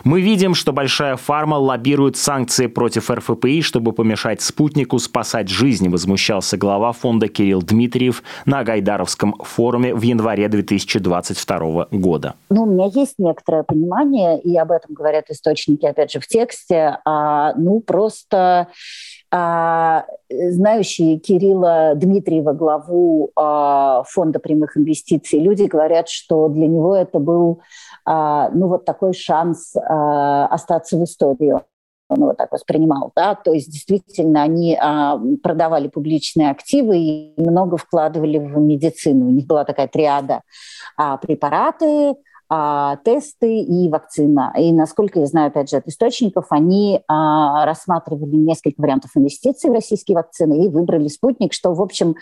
Мы 0.06 0.22
видим, 0.22 0.56
что 0.56 0.72
большая 0.72 1.18
фарма 1.18 1.56
лоббирует 1.56 2.16
санкции 2.16 2.68
против 2.68 3.12
РФПИ, 3.12 3.62
чтобы 3.62 3.92
помешать 3.92 4.42
спутнику 4.42 5.00
спасать 5.00 5.50
жизни, 5.50 5.90
возмущался 5.90 6.58
глава 6.58 6.94
фонда 6.94 7.28
Кирилл 7.28 7.62
Дмитриев 7.62 8.24
на 8.46 8.64
Гайдаровском 8.64 9.36
форуме 9.44 9.94
в 9.94 10.02
январе 10.02 10.48
2022 10.48 11.88
года. 11.92 12.36
Ну, 12.50 12.64
у 12.64 12.66
меня 12.66 12.86
есть 12.86 13.16
некоторое 13.18 13.64
понимание, 13.64 14.40
и 14.40 14.58
об 14.58 14.72
этом 14.72 14.94
говорят 14.94 15.26
источники, 15.30 15.86
опять 15.86 16.12
же, 16.12 16.20
в 16.20 16.28
тексте. 16.28 17.00
А, 17.06 17.54
ну, 17.56 17.82
просто 17.82 18.68
знающие 19.32 21.20
Кирилла 21.20 21.94
Дмитриева, 21.96 22.54
главу 22.54 23.32
а, 23.36 24.04
фонда 24.08 24.40
прямых 24.40 24.78
инвестиций, 24.78 25.40
люди 25.40 25.64
говорят, 25.64 26.10
что 26.10 26.48
для 26.50 26.68
него 26.68 26.96
это 26.96 27.20
был 27.20 27.62
а, 28.06 28.50
ну, 28.50 28.68
вот 28.68 28.86
такой 28.86 29.14
шанс 29.14 29.76
а, 29.76 30.48
остаться 30.48 30.98
в 30.98 31.04
истории 31.04 31.56
он 32.10 32.22
его 32.22 32.34
так 32.34 32.52
воспринимал, 32.52 33.12
да, 33.16 33.36
то 33.36 33.54
есть 33.54 33.72
действительно 33.72 34.42
они 34.42 34.76
а, 34.80 35.20
продавали 35.44 35.88
публичные 35.88 36.50
активы 36.50 36.98
и 36.98 37.34
много 37.38 37.78
вкладывали 37.78 38.40
в 38.40 38.58
медицину. 38.58 39.28
У 39.28 39.32
них 39.32 39.46
была 39.46 39.64
такая 39.64 39.88
триада 39.88 40.42
а, 40.98 41.18
препараты, 41.18 42.16
а, 42.50 42.98
тесты 42.98 43.60
и 43.60 43.90
вакцина. 43.90 44.54
И 44.58 44.72
насколько 44.72 45.20
я 45.20 45.28
знаю, 45.28 45.48
опять 45.48 45.70
же, 45.70 45.78
от 45.78 45.88
источников, 45.88 46.48
они 46.50 47.02
а, 47.08 47.66
рассматривали 47.66 48.36
несколько 48.36 48.82
вариантов 48.82 49.12
инвестиций 49.16 49.70
в 49.70 49.74
российские 49.74 50.16
вакцины 50.16 50.66
и 50.66 50.70
выбрали 50.70 51.08
спутник, 51.08 51.54
что, 51.54 51.74
в 51.74 51.82
общем, 51.82 52.16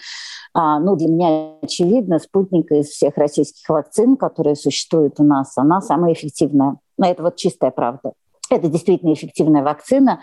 а, 0.54 0.80
ну, 0.80 0.96
для 0.96 1.08
меня 1.08 1.54
очевидно, 1.62 2.20
спутник 2.20 2.72
из 2.72 2.88
всех 2.88 3.16
российских 3.18 3.68
вакцин, 3.70 4.18
которые 4.18 4.56
существуют 4.56 5.20
у 5.20 5.24
нас, 5.24 5.58
она 5.58 5.80
самая 5.82 6.14
эффективная. 6.14 6.78
Но 6.98 7.08
это 7.08 7.24
вот 7.24 7.36
чистая 7.38 7.72
правда 7.72 8.12
это 8.50 8.68
действительно 8.68 9.14
эффективная 9.14 9.64
вакцина. 9.64 10.22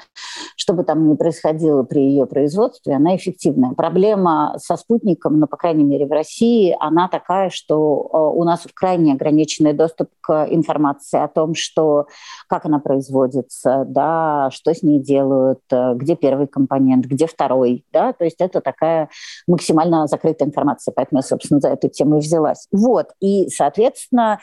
Что 0.56 0.72
бы 0.72 0.84
там 0.84 1.08
ни 1.08 1.14
происходило 1.14 1.82
при 1.82 2.00
ее 2.00 2.26
производстве, 2.26 2.96
она 2.96 3.16
эффективная. 3.16 3.72
Проблема 3.72 4.56
со 4.58 4.76
спутником, 4.76 5.38
ну, 5.38 5.46
по 5.46 5.56
крайней 5.56 5.84
мере, 5.84 6.06
в 6.06 6.12
России, 6.12 6.76
она 6.80 7.08
такая, 7.08 7.50
что 7.50 8.08
э, 8.12 8.16
у 8.16 8.44
нас 8.44 8.66
крайне 8.74 9.12
ограниченный 9.12 9.72
доступ 9.72 10.10
к 10.20 10.46
информации 10.50 11.20
о 11.20 11.28
том, 11.28 11.54
что, 11.54 12.06
как 12.48 12.66
она 12.66 12.78
производится, 12.78 13.84
да, 13.86 14.50
что 14.52 14.74
с 14.74 14.82
ней 14.82 14.98
делают, 14.98 15.60
э, 15.70 15.94
где 15.94 16.16
первый 16.16 16.46
компонент, 16.46 17.06
где 17.06 17.26
второй. 17.26 17.84
Да? 17.92 18.12
То 18.12 18.24
есть 18.24 18.40
это 18.40 18.60
такая 18.60 19.08
максимально 19.46 20.06
закрытая 20.06 20.48
информация. 20.48 20.92
Поэтому 20.94 21.18
я, 21.18 21.22
собственно, 21.22 21.60
за 21.60 21.68
эту 21.68 21.88
тему 21.88 22.16
и 22.16 22.20
взялась. 22.20 22.66
Вот. 22.72 23.08
И, 23.20 23.48
соответственно, 23.48 24.40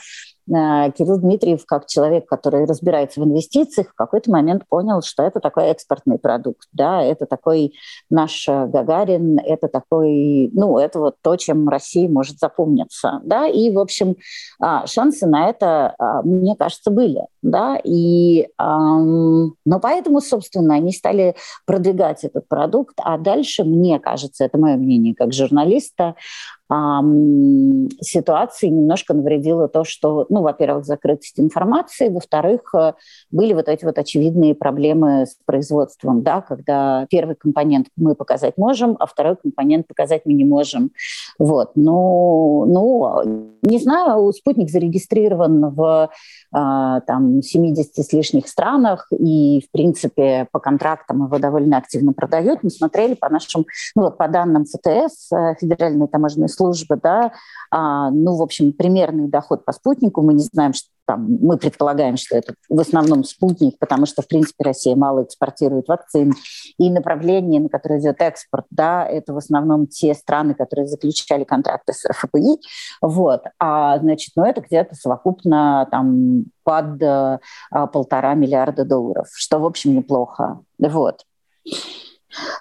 Кирилл 0.47 1.17
Дмитриев, 1.17 1.65
как 1.65 1.87
человек, 1.87 2.25
который 2.27 2.65
разбирается 2.65 3.21
в 3.21 3.25
инвестициях, 3.25 3.89
в 3.89 3.95
какой-то 3.95 4.31
момент 4.31 4.63
понял, 4.67 5.01
что 5.01 5.23
это 5.23 5.39
такой 5.39 5.65
экспортный 5.65 6.17
продукт, 6.17 6.67
да, 6.73 7.01
это 7.01 7.25
такой 7.25 7.73
наш 8.09 8.47
Гагарин, 8.47 9.39
это 9.39 9.67
такой, 9.67 10.49
ну, 10.53 10.77
это 10.77 10.99
вот 10.99 11.15
то, 11.21 11.35
чем 11.35 11.69
Россия 11.69 12.09
может 12.09 12.39
запомниться, 12.39 13.21
да, 13.23 13.47
и, 13.47 13.71
в 13.73 13.79
общем, 13.79 14.15
а, 14.59 14.85
шансы 14.87 15.27
на 15.27 15.49
это, 15.49 15.95
а, 15.97 16.21
мне 16.23 16.55
кажется, 16.55 16.91
были, 16.91 17.25
да, 17.41 17.79
и, 17.83 18.47
но 18.59 19.79
поэтому, 19.81 20.21
собственно, 20.21 20.75
они 20.75 20.91
стали 20.91 21.35
продвигать 21.65 22.23
этот 22.23 22.47
продукт, 22.47 22.95
а 22.97 23.17
дальше, 23.17 23.63
мне 23.63 23.99
кажется, 23.99 24.45
это 24.45 24.57
мое 24.57 24.75
мнение 24.75 25.15
как 25.15 25.33
журналиста, 25.33 26.15
ситуации 27.99 28.67
немножко 28.67 29.13
навредило 29.13 29.67
то, 29.67 29.83
что, 29.83 30.25
ну, 30.29 30.41
во-первых, 30.41 30.85
закрытость 30.85 31.37
информации, 31.37 32.07
во-вторых, 32.07 32.73
э, 32.73 32.93
были 33.29 33.53
вот 33.53 33.67
эти 33.67 33.83
вот 33.83 33.97
очевидные 33.97 34.55
проблемы 34.55 35.25
с 35.25 35.35
производством, 35.45 36.23
да, 36.23 36.39
когда 36.39 37.07
первый 37.09 37.35
компонент 37.35 37.87
мы 37.97 38.15
показать 38.15 38.57
можем, 38.57 38.95
а 38.99 39.05
второй 39.05 39.35
компонент 39.35 39.85
показать 39.85 40.21
мы 40.25 40.31
не 40.31 40.45
можем. 40.45 40.91
Вот. 41.37 41.71
Ну, 41.75 42.65
ну 42.65 43.49
не 43.63 43.77
знаю, 43.77 44.31
спутник 44.31 44.69
зарегистрирован 44.69 45.71
в 45.71 46.09
а, 46.53 47.01
там, 47.01 47.41
70 47.41 47.97
с 47.97 48.13
лишних 48.13 48.47
странах, 48.47 49.07
и, 49.11 49.61
в 49.61 49.71
принципе, 49.71 50.47
по 50.51 50.59
контрактам 50.59 51.25
его 51.25 51.37
довольно 51.37 51.77
активно 51.77 52.13
продают. 52.13 52.63
Мы 52.63 52.69
смотрели 52.69 53.13
по 53.13 53.29
нашим, 53.29 53.65
ну, 53.95 54.03
вот 54.03 54.17
по 54.17 54.29
данным 54.29 54.63
ФТС, 54.65 55.31
э, 55.33 55.55
Федеральной 55.59 56.07
таможенной 56.07 56.47
службы, 56.47 56.60
службы, 56.61 56.99
да, 57.01 57.31
а, 57.71 58.11
ну, 58.11 58.35
в 58.35 58.41
общем, 58.41 58.71
примерный 58.71 59.27
доход 59.27 59.65
по 59.65 59.71
спутнику, 59.71 60.21
мы 60.21 60.33
не 60.33 60.43
знаем, 60.43 60.73
что 60.73 60.89
там, 61.07 61.25
мы 61.41 61.57
предполагаем, 61.57 62.15
что 62.15 62.37
это 62.37 62.53
в 62.69 62.79
основном 62.79 63.23
спутник, 63.23 63.79
потому 63.79 64.05
что, 64.05 64.21
в 64.21 64.27
принципе, 64.27 64.63
Россия 64.63 64.95
мало 64.95 65.23
экспортирует 65.23 65.87
вакцин. 65.87 66.33
И 66.77 66.91
направление, 66.91 67.59
на 67.59 67.69
которое 67.69 67.99
идет 67.99 68.21
экспорт, 68.21 68.65
да, 68.69 69.05
это 69.05 69.33
в 69.33 69.37
основном 69.37 69.87
те 69.87 70.13
страны, 70.13 70.53
которые 70.53 70.87
заключали 70.87 71.43
контракты 71.43 71.93
с 71.93 72.05
РФПИ. 72.07 72.61
Вот. 73.01 73.43
А, 73.59 73.97
значит, 73.97 74.33
ну, 74.35 74.45
это 74.45 74.61
где-то 74.61 74.95
совокупно 74.95 75.87
там 75.89 76.45
под 76.63 77.01
а, 77.01 77.39
полтора 77.91 78.35
миллиарда 78.35 78.85
долларов, 78.85 79.27
что, 79.33 79.59
в 79.59 79.65
общем, 79.65 79.95
неплохо. 79.95 80.59
Вот. 80.77 81.25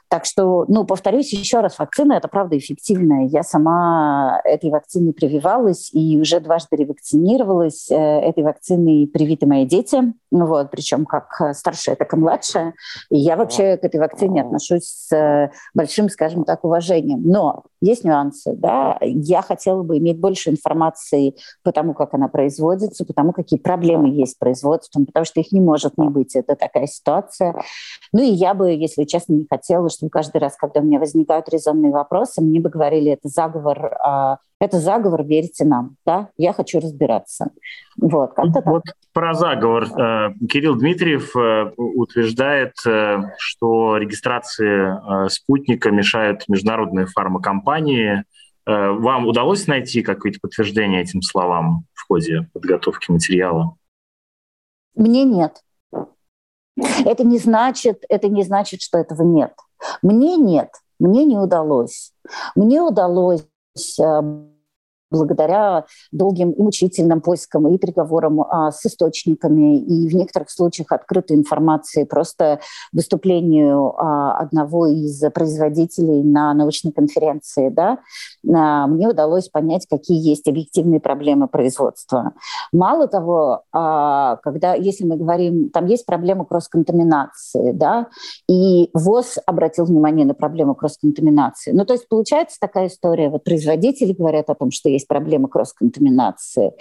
Так 0.08 0.24
что, 0.24 0.64
ну, 0.68 0.84
повторюсь 0.84 1.32
еще 1.32 1.60
раз, 1.60 1.78
вакцина– 1.78 2.12
это 2.14 2.28
правда 2.28 2.56
эффективная. 2.58 3.26
Я 3.26 3.42
сама 3.42 4.40
этой 4.44 4.70
вакциной 4.70 5.12
прививалась 5.12 5.90
и 5.92 6.18
уже 6.20 6.40
дважды 6.40 6.76
ревакцинировалась. 6.76 7.90
Э, 7.90 8.20
этой 8.20 8.42
вакциной 8.42 9.06
привиты 9.06 9.46
мои 9.46 9.66
дети, 9.66 10.12
ну 10.30 10.46
вот, 10.46 10.70
причем 10.70 11.04
как 11.04 11.54
старшая, 11.54 11.96
так 11.96 12.12
и 12.12 12.16
младшая. 12.16 12.74
И 13.10 13.18
я 13.18 13.36
вообще 13.36 13.76
к 13.76 13.84
этой 13.84 13.98
вакцине 14.00 14.42
отношусь 14.42 14.84
с 14.84 15.50
большим, 15.74 16.08
скажем 16.08 16.44
так, 16.44 16.64
уважением. 16.64 17.22
Но 17.22 17.64
есть 17.80 18.04
нюансы, 18.04 18.54
да. 18.54 18.98
Я 19.00 19.42
хотела 19.42 19.82
бы 19.82 19.98
иметь 19.98 20.18
больше 20.18 20.50
информации 20.50 21.34
по 21.62 21.72
тому, 21.72 21.94
как 21.94 22.14
она 22.14 22.28
производится, 22.28 23.04
по 23.04 23.12
тому, 23.12 23.32
какие 23.32 23.58
проблемы 23.58 24.08
есть 24.10 24.32
с 24.32 24.36
производством, 24.36 25.06
потому 25.06 25.24
что 25.24 25.40
их 25.40 25.52
не 25.52 25.60
может 25.60 25.98
не 25.98 26.08
быть. 26.08 26.36
Это 26.36 26.56
такая 26.56 26.86
ситуация. 26.86 27.54
Ну 28.12 28.22
и 28.22 28.30
я 28.30 28.54
бы, 28.54 28.70
если 28.70 29.04
честно, 29.04 29.34
не 29.34 29.46
хотела, 29.48 29.59
чтобы 29.68 30.10
каждый 30.10 30.38
раз, 30.38 30.56
когда 30.56 30.80
у 30.80 30.84
меня 30.84 30.98
возникают 30.98 31.48
резонные 31.48 31.92
вопросы, 31.92 32.40
мне 32.40 32.60
бы 32.60 32.68
говорили, 32.70 33.12
это 33.12 33.28
заговор, 33.28 33.96
а, 34.02 34.38
это 34.60 34.78
заговор, 34.78 35.24
верьте 35.24 35.64
нам, 35.64 35.96
да, 36.04 36.28
я 36.36 36.52
хочу 36.52 36.80
разбираться. 36.80 37.50
Вот, 37.96 38.34
как-то 38.34 38.62
вот 38.66 38.82
так. 38.84 38.94
про 39.14 39.32
заговор. 39.32 39.84
Э, 39.84 40.34
Кирилл 40.48 40.76
Дмитриев 40.76 41.34
э, 41.34 41.72
утверждает, 41.76 42.74
э, 42.86 43.22
что 43.38 43.96
регистрации 43.96 45.28
спутника 45.30 45.90
мешают 45.90 46.44
международные 46.48 47.06
фармакомпании. 47.06 48.24
Вам 48.66 49.26
удалось 49.26 49.66
найти 49.66 50.02
какое-то 50.02 50.38
подтверждение 50.40 51.00
этим 51.02 51.22
словам 51.22 51.86
в 51.94 52.06
ходе 52.06 52.48
подготовки 52.52 53.10
материала? 53.10 53.74
Мне 54.94 55.24
нет. 55.24 55.62
Это 57.04 57.24
не 57.24 57.38
значит, 57.38 58.04
это 58.08 58.28
не 58.28 58.42
значит, 58.42 58.82
что 58.82 58.98
этого 58.98 59.22
нет. 59.22 59.52
Мне 60.02 60.36
нет, 60.36 60.70
мне 60.98 61.24
не 61.24 61.38
удалось. 61.38 62.12
Мне 62.54 62.82
удалось 62.82 63.44
благодаря 65.10 65.84
долгим 66.12 66.50
и 66.52 66.62
мучительным 66.62 67.20
поискам 67.20 67.68
и 67.68 67.78
переговорам 67.78 68.42
а, 68.42 68.70
с 68.70 68.84
источниками 68.86 69.78
и 69.78 70.08
в 70.08 70.14
некоторых 70.14 70.50
случаях 70.50 70.92
открытой 70.92 71.36
информации, 71.36 72.04
просто 72.04 72.60
выступлению 72.92 73.94
а, 73.96 74.38
одного 74.38 74.86
из 74.86 75.20
производителей 75.32 76.22
на 76.22 76.54
научной 76.54 76.92
конференции, 76.92 77.68
да, 77.68 77.98
а, 78.48 78.86
мне 78.86 79.08
удалось 79.08 79.48
понять, 79.48 79.86
какие 79.88 80.18
есть 80.20 80.48
объективные 80.48 81.00
проблемы 81.00 81.48
производства. 81.48 82.32
Мало 82.72 83.08
того, 83.08 83.62
а, 83.72 84.36
когда, 84.36 84.74
если 84.74 85.04
мы 85.04 85.16
говорим, 85.16 85.70
там 85.70 85.86
есть 85.86 86.06
проблема 86.06 86.44
кросс-контаминации, 86.44 87.72
да, 87.72 88.08
и 88.48 88.90
ВОЗ 88.94 89.38
обратил 89.46 89.84
внимание 89.84 90.26
на 90.26 90.34
проблему 90.34 90.74
кросс-контаминации. 90.74 91.72
Ну, 91.72 91.84
то 91.84 91.94
есть 91.94 92.08
получается 92.08 92.58
такая 92.60 92.88
история, 92.88 93.28
вот 93.28 93.44
производители 93.44 94.12
говорят 94.12 94.50
о 94.50 94.54
том, 94.54 94.70
что 94.70 94.88
есть 94.88 94.99
есть 95.00 95.08
проблема 95.08 95.48
кросс-контаминации. 95.48 96.72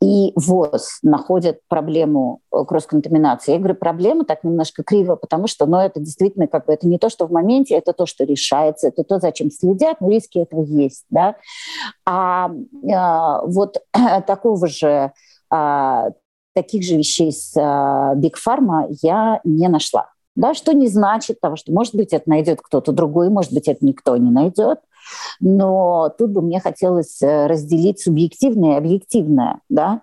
И 0.00 0.32
ВОЗ 0.36 0.98
находит 1.02 1.60
проблему 1.68 2.40
э, 2.52 2.64
кросс-контаминации. 2.66 3.52
Я 3.52 3.58
говорю, 3.58 3.74
проблема 3.74 4.24
так 4.24 4.44
немножко 4.44 4.82
криво, 4.82 5.16
потому 5.16 5.46
что 5.46 5.66
ну, 5.66 5.78
это 5.78 6.00
действительно 6.00 6.46
как 6.46 6.66
бы 6.66 6.72
это 6.72 6.88
не 6.88 6.98
то, 6.98 7.10
что 7.10 7.26
в 7.26 7.32
моменте, 7.32 7.74
это 7.74 7.92
то, 7.92 8.06
что 8.06 8.24
решается, 8.24 8.88
это 8.88 9.04
то, 9.04 9.18
зачем 9.18 9.50
следят, 9.50 10.00
но 10.00 10.08
риски 10.08 10.38
этого 10.38 10.62
есть. 10.62 11.04
Да? 11.10 11.36
А, 12.06 12.50
а 12.92 13.42
вот 13.46 13.78
такого 14.26 14.66
же 14.68 15.12
а, 15.50 16.10
таких 16.54 16.84
же 16.84 16.96
вещей 16.96 17.32
с 17.32 17.52
а, 17.56 18.14
Big 18.14 18.34
Pharma 18.34 18.86
я 19.02 19.40
не 19.44 19.68
нашла. 19.68 20.08
Да, 20.36 20.52
что 20.54 20.72
не 20.72 20.88
значит 20.88 21.40
того, 21.40 21.54
что, 21.54 21.72
может 21.72 21.94
быть, 21.94 22.12
это 22.12 22.28
найдет 22.28 22.60
кто-то 22.60 22.90
другой, 22.90 23.30
может 23.30 23.52
быть, 23.52 23.68
это 23.68 23.86
никто 23.86 24.16
не 24.16 24.30
найдет. 24.30 24.80
Но 25.40 26.12
тут 26.16 26.30
бы 26.30 26.42
мне 26.42 26.60
хотелось 26.60 27.20
э, 27.22 27.46
разделить 27.46 28.00
субъективное 28.00 28.74
и 28.74 28.78
объективное, 28.78 29.60
да, 29.68 30.02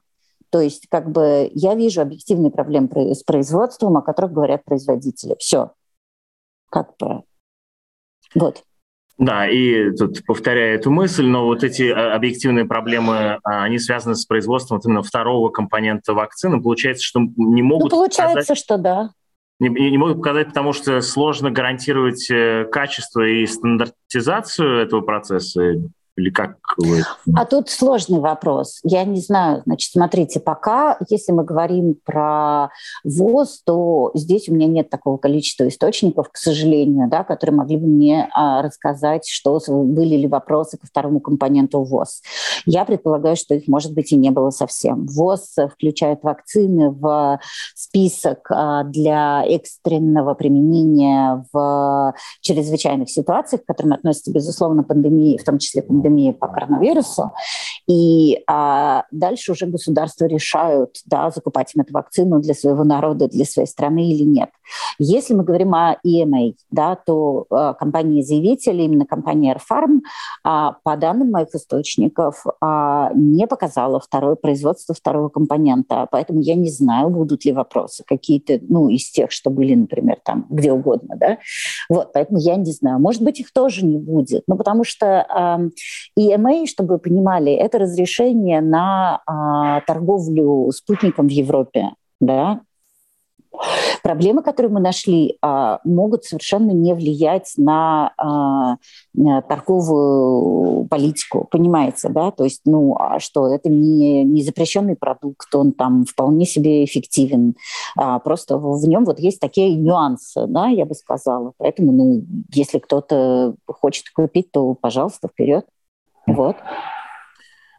то 0.51 0.59
есть 0.59 0.87
как 0.89 1.09
бы 1.09 1.49
я 1.53 1.75
вижу 1.75 2.01
объективные 2.01 2.51
проблемы 2.51 2.89
с 3.15 3.23
производством, 3.23 3.97
о 3.97 4.01
которых 4.01 4.33
говорят 4.33 4.65
производители. 4.65 5.35
Все. 5.39 5.71
Как 6.69 6.91
бы. 6.99 7.23
Вот. 8.35 8.63
Да, 9.17 9.47
и 9.47 9.91
тут 9.91 10.25
повторяю 10.25 10.75
эту 10.75 10.89
мысль, 10.89 11.25
но 11.25 11.45
вот 11.45 11.63
эти 11.63 11.83
а, 11.83 12.15
объективные 12.15 12.65
проблемы, 12.65 13.39
а, 13.43 13.63
они 13.63 13.77
связаны 13.77 14.15
с 14.15 14.25
производством 14.25 14.77
вот 14.77 14.85
именно 14.85 15.03
второго 15.03 15.49
компонента 15.49 16.13
вакцины. 16.13 16.61
Получается, 16.61 17.05
что 17.05 17.19
не 17.19 17.61
могут... 17.61 17.91
Ну, 17.91 17.97
получается, 17.97 18.39
показать, 18.39 18.57
что 18.57 18.77
да. 18.77 19.11
Не, 19.61 19.91
не 19.91 19.97
могут 19.99 20.17
показать, 20.17 20.47
потому 20.47 20.73
что 20.73 21.01
сложно 21.01 21.51
гарантировать 21.51 22.31
э, 22.31 22.65
качество 22.71 23.21
и 23.21 23.45
стандартизацию 23.45 24.79
этого 24.79 25.01
процесса. 25.01 25.75
Или 26.17 26.29
как 26.29 26.57
вы... 26.77 27.03
А 27.35 27.45
тут 27.45 27.69
сложный 27.69 28.19
вопрос. 28.19 28.79
Я 28.83 29.05
не 29.05 29.21
знаю. 29.21 29.63
Значит, 29.65 29.91
смотрите, 29.91 30.41
пока, 30.41 30.97
если 31.09 31.31
мы 31.31 31.45
говорим 31.45 31.95
про 32.03 32.69
ВОЗ, 33.05 33.61
то 33.65 34.11
здесь 34.13 34.49
у 34.49 34.53
меня 34.53 34.67
нет 34.67 34.89
такого 34.89 35.17
количества 35.17 35.67
источников, 35.67 36.29
к 36.29 36.35
сожалению, 36.35 37.07
да, 37.09 37.23
которые 37.23 37.55
могли 37.55 37.77
бы 37.77 37.87
мне 37.87 38.29
а, 38.33 38.61
рассказать, 38.61 39.25
что 39.27 39.59
были 39.67 40.15
ли 40.15 40.27
вопросы 40.27 40.77
ко 40.77 40.85
второму 40.85 41.21
компоненту 41.21 41.83
ВОЗ. 41.83 42.21
Я 42.65 42.83
предполагаю, 42.83 43.37
что 43.37 43.55
их, 43.55 43.67
может 43.67 43.93
быть, 43.93 44.11
и 44.11 44.17
не 44.17 44.31
было 44.31 44.49
совсем. 44.49 45.05
ВОЗ 45.05 45.55
включает 45.73 46.23
вакцины 46.23 46.89
в 46.89 47.39
список 47.73 48.47
а, 48.49 48.83
для 48.83 49.43
экстренного 49.45 50.33
применения 50.33 51.45
в 51.53 52.13
чрезвычайных 52.41 53.09
ситуациях, 53.09 53.63
к 53.63 53.67
которым 53.67 53.93
относится, 53.93 54.31
безусловно, 54.31 54.83
пандемия, 54.83 55.37
в 55.37 55.43
том 55.43 55.57
числе 55.57 55.81
пандемии 56.01 56.31
по 56.31 56.47
коронавирусу. 56.47 57.31
И 57.87 58.41
а, 58.47 59.05
дальше 59.11 59.51
уже 59.51 59.65
государства 59.65 60.25
решают, 60.25 60.97
да, 61.05 61.29
закупать 61.29 61.73
им 61.75 61.81
эту 61.81 61.93
вакцину 61.93 62.39
для 62.39 62.53
своего 62.53 62.83
народа, 62.83 63.27
для 63.27 63.45
своей 63.45 63.67
страны 63.67 64.11
или 64.11 64.23
нет. 64.23 64.49
Если 64.99 65.33
мы 65.33 65.43
говорим 65.43 65.73
о 65.73 65.97
EMA, 66.05 66.53
да, 66.69 66.95
то 66.95 67.45
а, 67.49 67.73
компания-заявитель, 67.73 68.81
именно 68.81 69.05
компания 69.05 69.55
Airfarm, 69.55 70.01
а, 70.43 70.77
по 70.83 70.95
данным 70.95 71.31
моих 71.31 71.53
источников, 71.53 72.45
а, 72.61 73.11
не 73.15 73.47
показала 73.47 73.99
второе 73.99 74.35
производство 74.35 74.95
второго 74.95 75.29
компонента. 75.29 76.07
Поэтому 76.11 76.41
я 76.41 76.55
не 76.55 76.69
знаю, 76.69 77.09
будут 77.09 77.45
ли 77.45 77.51
вопросы 77.51 78.03
какие-то, 78.05 78.59
ну, 78.61 78.89
из 78.89 79.09
тех, 79.11 79.31
что 79.31 79.49
были, 79.49 79.75
например, 79.75 80.17
там, 80.23 80.45
где 80.49 80.71
угодно, 80.71 81.15
да. 81.17 81.37
Вот, 81.89 82.13
поэтому 82.13 82.39
я 82.39 82.55
не 82.55 82.71
знаю. 82.71 82.99
Может 82.99 83.21
быть, 83.21 83.39
их 83.39 83.51
тоже 83.51 83.85
не 83.85 83.97
будет. 83.97 84.43
Ну, 84.47 84.55
потому 84.55 84.83
что 84.83 85.71
EMA, 86.17 86.65
чтобы 86.67 86.95
вы 86.95 86.99
понимали, 86.99 87.53
это 87.53 87.79
разрешение 87.79 88.61
на 88.61 89.21
а, 89.25 89.81
торговлю 89.81 90.71
спутником 90.71 91.27
в 91.27 91.31
Европе. 91.31 91.91
Да? 92.19 92.61
Проблемы, 94.01 94.41
которые 94.41 94.71
мы 94.71 94.79
нашли, 94.79 95.37
а, 95.41 95.79
могут 95.83 96.23
совершенно 96.23 96.71
не 96.71 96.93
влиять 96.93 97.53
на, 97.57 98.13
а, 98.17 98.77
торговую 99.47 100.87
политику, 100.87 101.47
понимаете, 101.51 102.09
да? 102.09 102.31
То 102.31 102.45
есть, 102.45 102.61
ну, 102.65 102.95
а 102.97 103.19
что, 103.19 103.47
это 103.47 103.69
не, 103.69 104.23
не 104.23 104.41
запрещенный 104.41 104.95
продукт, 104.95 105.53
он 105.53 105.73
там 105.73 106.05
вполне 106.05 106.45
себе 106.45 106.83
эффективен, 106.85 107.55
просто 108.23 108.57
в 108.57 108.87
нем 108.87 109.05
вот 109.05 109.19
есть 109.19 109.39
такие 109.39 109.75
нюансы, 109.75 110.45
да, 110.47 110.67
я 110.67 110.85
бы 110.85 110.95
сказала. 110.95 111.53
Поэтому, 111.57 111.91
ну, 111.91 112.23
если 112.53 112.79
кто-то 112.79 113.55
хочет 113.67 114.05
купить, 114.15 114.51
то, 114.51 114.73
пожалуйста, 114.73 115.27
вперед. 115.27 115.65
Вот. 116.27 116.57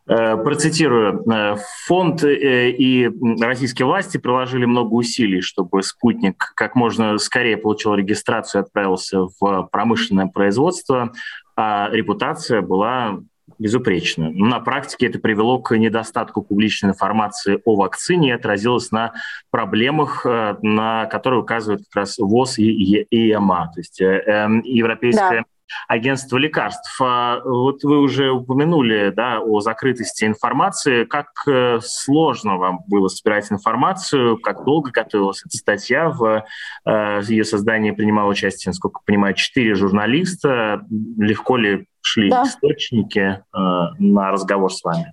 Э, 0.08 0.36
процитирую. 0.36 1.22
Э, 1.32 1.56
фонд 1.86 2.24
э, 2.24 2.70
и 2.70 3.08
российские 3.40 3.86
власти 3.86 4.18
приложили 4.18 4.64
много 4.64 4.94
усилий, 4.94 5.40
чтобы 5.40 5.82
спутник 5.84 6.52
как 6.56 6.74
можно 6.74 7.16
скорее 7.18 7.56
получил 7.56 7.94
регистрацию 7.94 8.62
и 8.62 8.64
отправился 8.64 9.26
в 9.40 9.68
промышленное 9.70 10.26
производство, 10.26 11.12
а 11.56 11.88
репутация 11.92 12.62
была 12.62 13.20
безупречна. 13.60 14.30
На 14.30 14.58
практике 14.58 15.06
это 15.06 15.20
привело 15.20 15.60
к 15.60 15.76
недостатку 15.76 16.42
публичной 16.42 16.90
информации 16.90 17.60
о 17.64 17.76
вакцине 17.76 18.30
и 18.30 18.32
отразилось 18.32 18.90
на 18.90 19.12
проблемах, 19.50 20.24
на 20.24 21.06
которые 21.06 21.42
указывают 21.42 21.82
как 21.88 22.02
раз 22.02 22.18
ВОЗ 22.18 22.58
и 22.58 23.06
ЕМА, 23.10 23.70
то 23.74 23.80
есть 23.80 24.00
Европейская 24.00 25.42
да 25.42 25.51
агентства 25.88 26.36
лекарств. 26.36 27.00
А, 27.00 27.40
вот 27.44 27.82
вы 27.84 27.98
уже 28.00 28.30
упомянули 28.30 29.10
да, 29.10 29.40
о 29.40 29.60
закрытости 29.60 30.24
информации. 30.24 31.04
Как 31.04 31.28
э, 31.46 31.78
сложно 31.82 32.56
вам 32.56 32.80
было 32.86 33.08
собирать 33.08 33.50
информацию? 33.50 34.38
Как 34.38 34.64
долго 34.64 34.90
готовилась 34.90 35.42
эта 35.44 35.56
статья? 35.56 36.10
В 36.10 36.44
э, 36.84 37.20
ее 37.28 37.44
создании 37.44 37.90
принимало 37.90 38.30
участие, 38.30 38.70
насколько 38.70 39.00
понимаю, 39.04 39.34
четыре 39.34 39.74
журналиста. 39.74 40.82
Легко 41.18 41.56
ли 41.56 41.86
шли 42.00 42.30
да. 42.30 42.42
источники 42.44 43.18
э, 43.18 43.58
на 43.98 44.30
разговор 44.30 44.72
с 44.72 44.82
вами? 44.82 45.12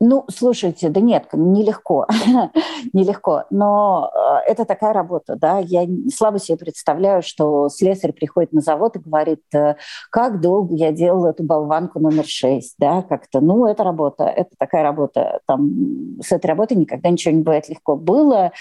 Ну, 0.00 0.24
слушайте, 0.30 0.90
да 0.90 1.00
нет, 1.00 1.26
нелегко, 1.32 2.06
нелегко, 2.92 3.46
но 3.50 4.12
э, 4.14 4.52
это 4.52 4.64
такая 4.64 4.92
работа, 4.92 5.34
да, 5.34 5.58
я 5.58 5.88
слабо 6.14 6.38
себе 6.38 6.56
представляю, 6.56 7.20
что 7.20 7.68
слесарь 7.68 8.12
приходит 8.12 8.52
на 8.52 8.60
завод 8.60 8.94
и 8.94 9.00
говорит, 9.00 9.42
э, 9.52 9.74
как 10.10 10.40
долго 10.40 10.76
я 10.76 10.92
делал 10.92 11.26
эту 11.26 11.42
болванку 11.42 11.98
номер 11.98 12.26
шесть, 12.26 12.76
да, 12.78 13.02
как-то, 13.02 13.40
ну, 13.40 13.66
это 13.66 13.82
работа, 13.82 14.22
это 14.22 14.50
такая 14.56 14.84
работа, 14.84 15.40
там, 15.46 16.20
с 16.22 16.30
этой 16.30 16.46
работой 16.46 16.76
никогда 16.76 17.10
ничего 17.10 17.34
не 17.34 17.42
бывает 17.42 17.68
легко. 17.68 17.96
Было 17.96 18.52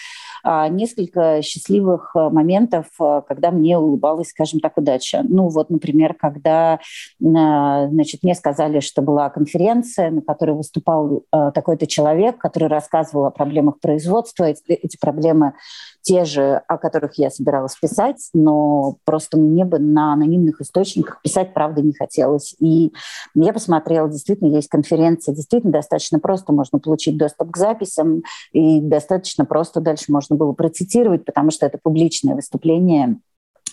а, 0.44 0.68
несколько 0.70 1.44
счастливых 1.44 2.16
э, 2.16 2.30
моментов, 2.30 2.86
когда 2.98 3.52
мне 3.52 3.78
улыбалась, 3.78 4.30
скажем 4.30 4.60
так, 4.60 4.78
удача. 4.78 5.22
Ну, 5.24 5.50
вот, 5.50 5.70
например, 5.70 6.16
когда, 6.16 6.80
значит, 7.20 8.24
мне 8.24 8.34
сказали, 8.34 8.80
что 8.80 9.02
была 9.02 9.30
конференция, 9.30 10.10
на 10.10 10.22
которой 10.22 10.56
выступал 10.56 11.24
такой-то 11.32 11.88
человек, 11.88 12.38
который 12.38 12.70
рассказывал 12.70 13.26
о 13.26 13.32
проблемах 13.32 13.80
производства. 13.80 14.46
Эти 14.46 14.98
проблемы 15.00 15.54
те 16.02 16.24
же, 16.24 16.62
о 16.68 16.78
которых 16.78 17.18
я 17.18 17.30
собиралась 17.30 17.76
писать, 17.76 18.30
но 18.34 18.96
просто 19.04 19.38
мне 19.38 19.66
бы 19.66 19.78
на 19.78 20.14
анонимных 20.14 20.62
источниках 20.62 21.22
писать, 21.22 21.54
правда, 21.54 21.82
не 21.82 21.94
хотелось. 21.94 22.56
И 22.60 22.94
я 23.36 23.52
посмотрела, 23.52 24.10
действительно, 24.10 24.56
есть 24.56 24.70
конференция, 24.70 25.36
действительно 25.36 25.74
достаточно 25.74 26.20
просто 26.20 26.54
можно 26.54 26.80
получить 26.80 27.18
доступ 27.18 27.52
к 27.52 27.58
записям, 27.58 28.24
и 28.54 28.80
достаточно 28.80 29.44
просто 29.44 29.82
дальше 29.82 30.06
можно 30.10 30.38
было 30.38 30.54
процитировать, 30.54 31.26
потому 31.26 31.52
что 31.52 31.66
это 31.66 31.78
публичное 31.82 32.36
выступление 32.36 33.20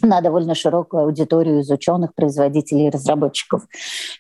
на 0.03 0.21
довольно 0.21 0.55
широкую 0.55 1.05
аудиторию 1.05 1.61
из 1.61 1.71
ученых, 1.71 2.15
производителей 2.15 2.89
и 2.89 2.91
разработчиков. 2.91 3.63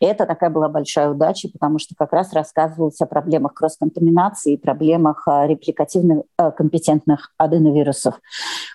И 0.00 0.06
это 0.06 0.26
такая 0.26 0.50
была 0.50 0.68
большая 0.68 1.10
удача, 1.10 1.48
потому 1.52 1.78
что 1.78 1.94
как 1.96 2.12
раз 2.12 2.32
рассказывалось 2.32 3.00
о 3.00 3.06
проблемах 3.06 3.54
кросс-контаминации 3.54 4.54
и 4.54 4.56
проблемах 4.56 5.26
а, 5.26 5.46
репликативных 5.46 6.22
а, 6.36 6.50
компетентных 6.50 7.32
аденовирусов. 7.38 8.14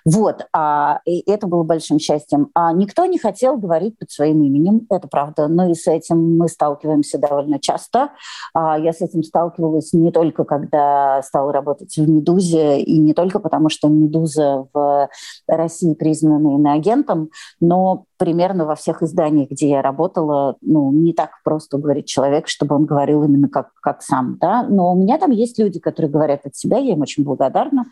Вот. 0.05 0.47
А, 0.53 1.01
и 1.05 1.29
это 1.29 1.47
было 1.47 1.63
большим 1.63 1.99
счастьем. 1.99 2.49
А 2.53 2.71
никто 2.73 3.05
не 3.05 3.17
хотел 3.17 3.57
говорить 3.57 3.97
под 3.97 4.11
своим 4.11 4.43
именем, 4.43 4.85
это 4.89 5.07
правда. 5.07 5.47
Но 5.47 5.69
и 5.69 5.73
с 5.73 5.87
этим 5.87 6.37
мы 6.37 6.47
сталкиваемся 6.47 7.17
довольно 7.17 7.59
часто. 7.59 8.09
А, 8.53 8.77
я 8.77 8.93
с 8.93 9.01
этим 9.01 9.23
сталкивалась 9.23 9.93
не 9.93 10.11
только, 10.11 10.43
когда 10.43 11.21
стала 11.21 11.51
работать 11.51 11.95
в 11.95 12.09
«Медузе», 12.09 12.79
и 12.79 12.97
не 12.97 13.13
только 13.13 13.39
потому, 13.39 13.69
что 13.69 13.87
«Медуза» 13.87 14.67
в 14.73 15.09
России 15.47 15.93
признана 15.93 16.55
иноагентом, 16.55 17.29
но 17.59 18.05
примерно 18.19 18.65
во 18.65 18.75
всех 18.75 19.01
изданиях, 19.01 19.49
где 19.49 19.69
я 19.69 19.81
работала, 19.81 20.57
ну, 20.61 20.91
не 20.91 21.13
так 21.13 21.31
просто 21.43 21.77
говорить 21.77 22.05
человек, 22.05 22.47
чтобы 22.47 22.75
он 22.75 22.85
говорил 22.85 23.23
именно 23.23 23.47
как, 23.47 23.69
как 23.81 24.01
сам, 24.01 24.37
да, 24.39 24.63
но 24.63 24.91
у 24.91 24.95
меня 24.95 25.17
там 25.17 25.31
есть 25.31 25.57
люди, 25.57 25.79
которые 25.79 26.11
говорят 26.11 26.45
от 26.45 26.55
себя, 26.55 26.77
я 26.77 26.93
им 26.93 27.01
очень 27.01 27.23
благодарна, 27.23 27.85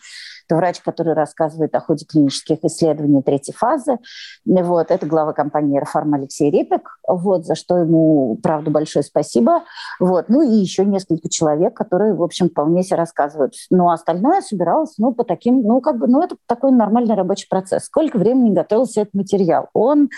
это 0.47 0.55
врач, 0.55 0.81
который 0.81 1.13
рассказывает 1.13 1.75
о 1.75 1.81
ходе 1.81 2.05
клинических 2.05 2.63
исследований 2.63 3.21
третьей 3.21 3.53
фазы. 3.53 3.97
Вот, 4.45 4.91
это 4.91 5.05
глава 5.05 5.33
компании 5.33 5.77
«Эрфарм» 5.77 6.13
Алексей 6.13 6.49
Репик, 6.49 6.97
вот, 7.07 7.45
за 7.45 7.55
что 7.55 7.77
ему, 7.77 8.39
правда, 8.41 8.71
большое 8.71 9.03
спасибо. 9.03 9.63
Вот, 9.99 10.29
ну 10.29 10.41
и 10.41 10.55
еще 10.55 10.85
несколько 10.85 11.29
человек, 11.29 11.75
которые, 11.75 12.13
в 12.13 12.23
общем, 12.23 12.49
вполне 12.49 12.83
себе 12.83 12.97
рассказывают. 12.97 13.53
Ну, 13.69 13.89
а 13.89 13.93
остальное 13.93 14.41
собиралось, 14.41 14.97
ну, 14.97 15.13
по 15.13 15.23
таким, 15.23 15.61
ну, 15.61 15.81
как 15.81 15.97
бы, 15.97 16.07
ну, 16.07 16.21
это 16.21 16.37
такой 16.45 16.71
нормальный 16.71 17.15
рабочий 17.15 17.47
процесс. 17.49 17.85
Сколько 17.85 18.17
времени 18.17 18.53
готовился 18.53 19.01
этот 19.01 19.13
материал? 19.13 19.69
Он 19.73 20.09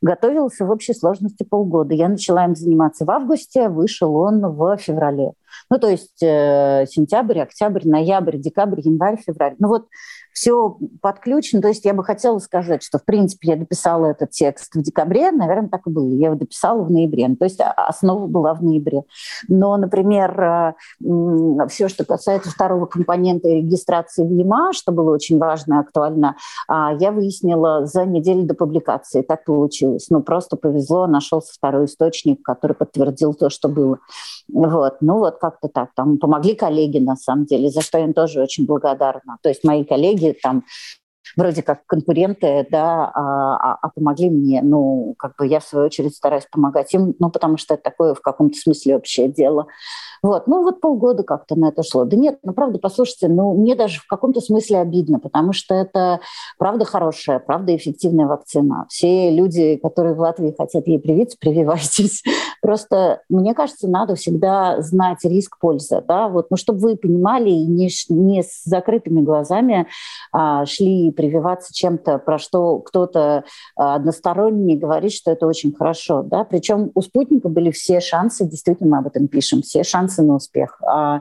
готовился 0.00 0.64
в 0.64 0.70
общей 0.70 0.94
сложности 0.94 1.42
полгода. 1.42 1.94
Я 1.94 2.08
начала 2.08 2.44
им 2.44 2.54
заниматься 2.54 3.04
в 3.04 3.10
августе, 3.10 3.68
вышел 3.68 4.14
он 4.16 4.40
в 4.40 4.76
феврале. 4.78 5.32
Ну, 5.68 5.78
то 5.78 5.88
есть 5.88 6.22
э, 6.22 6.86
сентябрь, 6.88 7.40
октябрь, 7.40 7.86
ноябрь, 7.86 8.38
декабрь, 8.38 8.80
январь, 8.80 9.18
февраль. 9.24 9.54
Ну 9.58 9.68
вот 9.68 9.88
все 10.40 10.78
подключено. 11.02 11.60
То 11.60 11.68
есть 11.68 11.84
я 11.84 11.92
бы 11.92 12.02
хотела 12.02 12.38
сказать, 12.38 12.82
что, 12.82 12.98
в 12.98 13.04
принципе, 13.04 13.48
я 13.48 13.56
дописала 13.56 14.06
этот 14.06 14.30
текст 14.30 14.74
в 14.74 14.80
декабре, 14.80 15.32
наверное, 15.32 15.68
так 15.68 15.86
и 15.86 15.90
было. 15.90 16.14
Я 16.14 16.28
его 16.28 16.34
дописала 16.34 16.82
в 16.82 16.90
ноябре. 16.90 17.28
Ну, 17.28 17.36
то 17.36 17.44
есть 17.44 17.60
основа 17.60 18.26
была 18.26 18.54
в 18.54 18.62
ноябре. 18.62 19.02
Но, 19.48 19.76
например, 19.76 20.74
все, 21.68 21.88
что 21.88 22.06
касается 22.06 22.50
второго 22.50 22.86
компонента 22.86 23.48
регистрации 23.48 24.24
в 24.24 24.32
ЕМА, 24.32 24.72
что 24.72 24.92
было 24.92 25.12
очень 25.12 25.38
важно 25.38 25.74
и 25.74 25.78
актуально, 25.78 26.36
а, 26.66 26.94
я 26.98 27.12
выяснила 27.12 27.84
за 27.84 28.06
неделю 28.06 28.44
до 28.44 28.54
публикации. 28.54 29.20
Так 29.20 29.44
получилось. 29.44 30.06
Ну, 30.08 30.22
просто 30.22 30.56
повезло, 30.56 31.06
нашелся 31.06 31.52
второй 31.52 31.84
источник, 31.84 32.42
который 32.42 32.72
подтвердил 32.72 33.34
то, 33.34 33.50
что 33.50 33.68
было. 33.68 33.98
Вот. 34.48 34.96
Ну, 35.02 35.18
вот 35.18 35.36
как-то 35.36 35.68
так. 35.68 35.90
Там 35.94 36.16
помогли 36.16 36.54
коллеги, 36.54 36.96
на 36.96 37.16
самом 37.16 37.44
деле, 37.44 37.68
за 37.68 37.82
что 37.82 37.98
я 37.98 38.04
им 38.04 38.14
тоже 38.14 38.40
очень 38.40 38.64
благодарна. 38.64 39.36
То 39.42 39.50
есть 39.50 39.64
мои 39.64 39.84
коллеги 39.84 40.29
там 40.32 40.64
вроде 41.36 41.62
как 41.62 41.84
конкуренты, 41.86 42.66
да, 42.70 43.10
а, 43.14 43.56
а, 43.56 43.78
а 43.82 43.88
помогли 43.90 44.30
мне. 44.30 44.62
Ну, 44.62 45.14
как 45.18 45.36
бы 45.36 45.46
я, 45.46 45.60
в 45.60 45.64
свою 45.64 45.86
очередь, 45.86 46.14
стараюсь 46.14 46.46
помогать 46.50 46.92
им, 46.94 47.14
ну, 47.18 47.30
потому 47.30 47.56
что 47.56 47.74
это 47.74 47.84
такое 47.84 48.14
в 48.14 48.20
каком-то 48.20 48.58
смысле 48.58 48.96
общее 48.96 49.28
дело. 49.28 49.66
Вот, 50.22 50.46
ну, 50.46 50.62
вот 50.62 50.80
полгода 50.80 51.22
как-то 51.22 51.56
на 51.56 51.68
это 51.68 51.82
шло. 51.82 52.04
Да 52.04 52.16
нет, 52.16 52.38
ну, 52.42 52.52
правда, 52.52 52.78
послушайте, 52.78 53.28
ну, 53.28 53.54
мне 53.54 53.74
даже 53.74 54.00
в 54.00 54.06
каком-то 54.06 54.40
смысле 54.40 54.78
обидно, 54.78 55.18
потому 55.18 55.52
что 55.52 55.74
это, 55.74 56.20
правда, 56.58 56.84
хорошая, 56.84 57.38
правда, 57.38 57.74
эффективная 57.74 58.26
вакцина. 58.26 58.86
Все 58.90 59.30
люди, 59.30 59.76
которые 59.76 60.14
в 60.14 60.20
Латвии 60.20 60.54
хотят 60.56 60.86
ей 60.86 60.98
привиться, 60.98 61.38
прививайтесь. 61.40 62.22
Просто, 62.62 63.22
мне 63.30 63.54
кажется, 63.54 63.88
надо 63.88 64.14
всегда 64.14 64.82
знать 64.82 65.24
риск 65.24 65.58
пользы, 65.58 66.04
да, 66.06 66.28
вот, 66.28 66.50
ну, 66.50 66.56
чтобы 66.56 66.80
вы 66.80 66.96
понимали 66.96 67.50
и 67.50 67.64
не, 67.64 67.88
не 68.10 68.42
с 68.42 68.62
закрытыми 68.64 69.22
глазами 69.22 69.86
а, 70.32 70.66
шли 70.66 71.10
прививаться 71.20 71.74
чем-то, 71.74 72.16
про 72.18 72.38
что 72.38 72.78
кто-то 72.78 73.44
а, 73.76 73.96
односторонне 73.96 74.78
говорит, 74.78 75.12
что 75.12 75.30
это 75.30 75.46
очень 75.46 75.74
хорошо. 75.74 76.22
Да? 76.22 76.44
Причем 76.44 76.90
у 76.94 77.02
спутника 77.02 77.50
были 77.50 77.70
все 77.70 78.00
шансы, 78.00 78.46
действительно 78.46 78.92
мы 78.92 78.98
об 79.00 79.08
этом 79.08 79.28
пишем, 79.28 79.60
все 79.60 79.84
шансы 79.84 80.22
на 80.22 80.36
успех. 80.36 80.80
А 80.82 81.20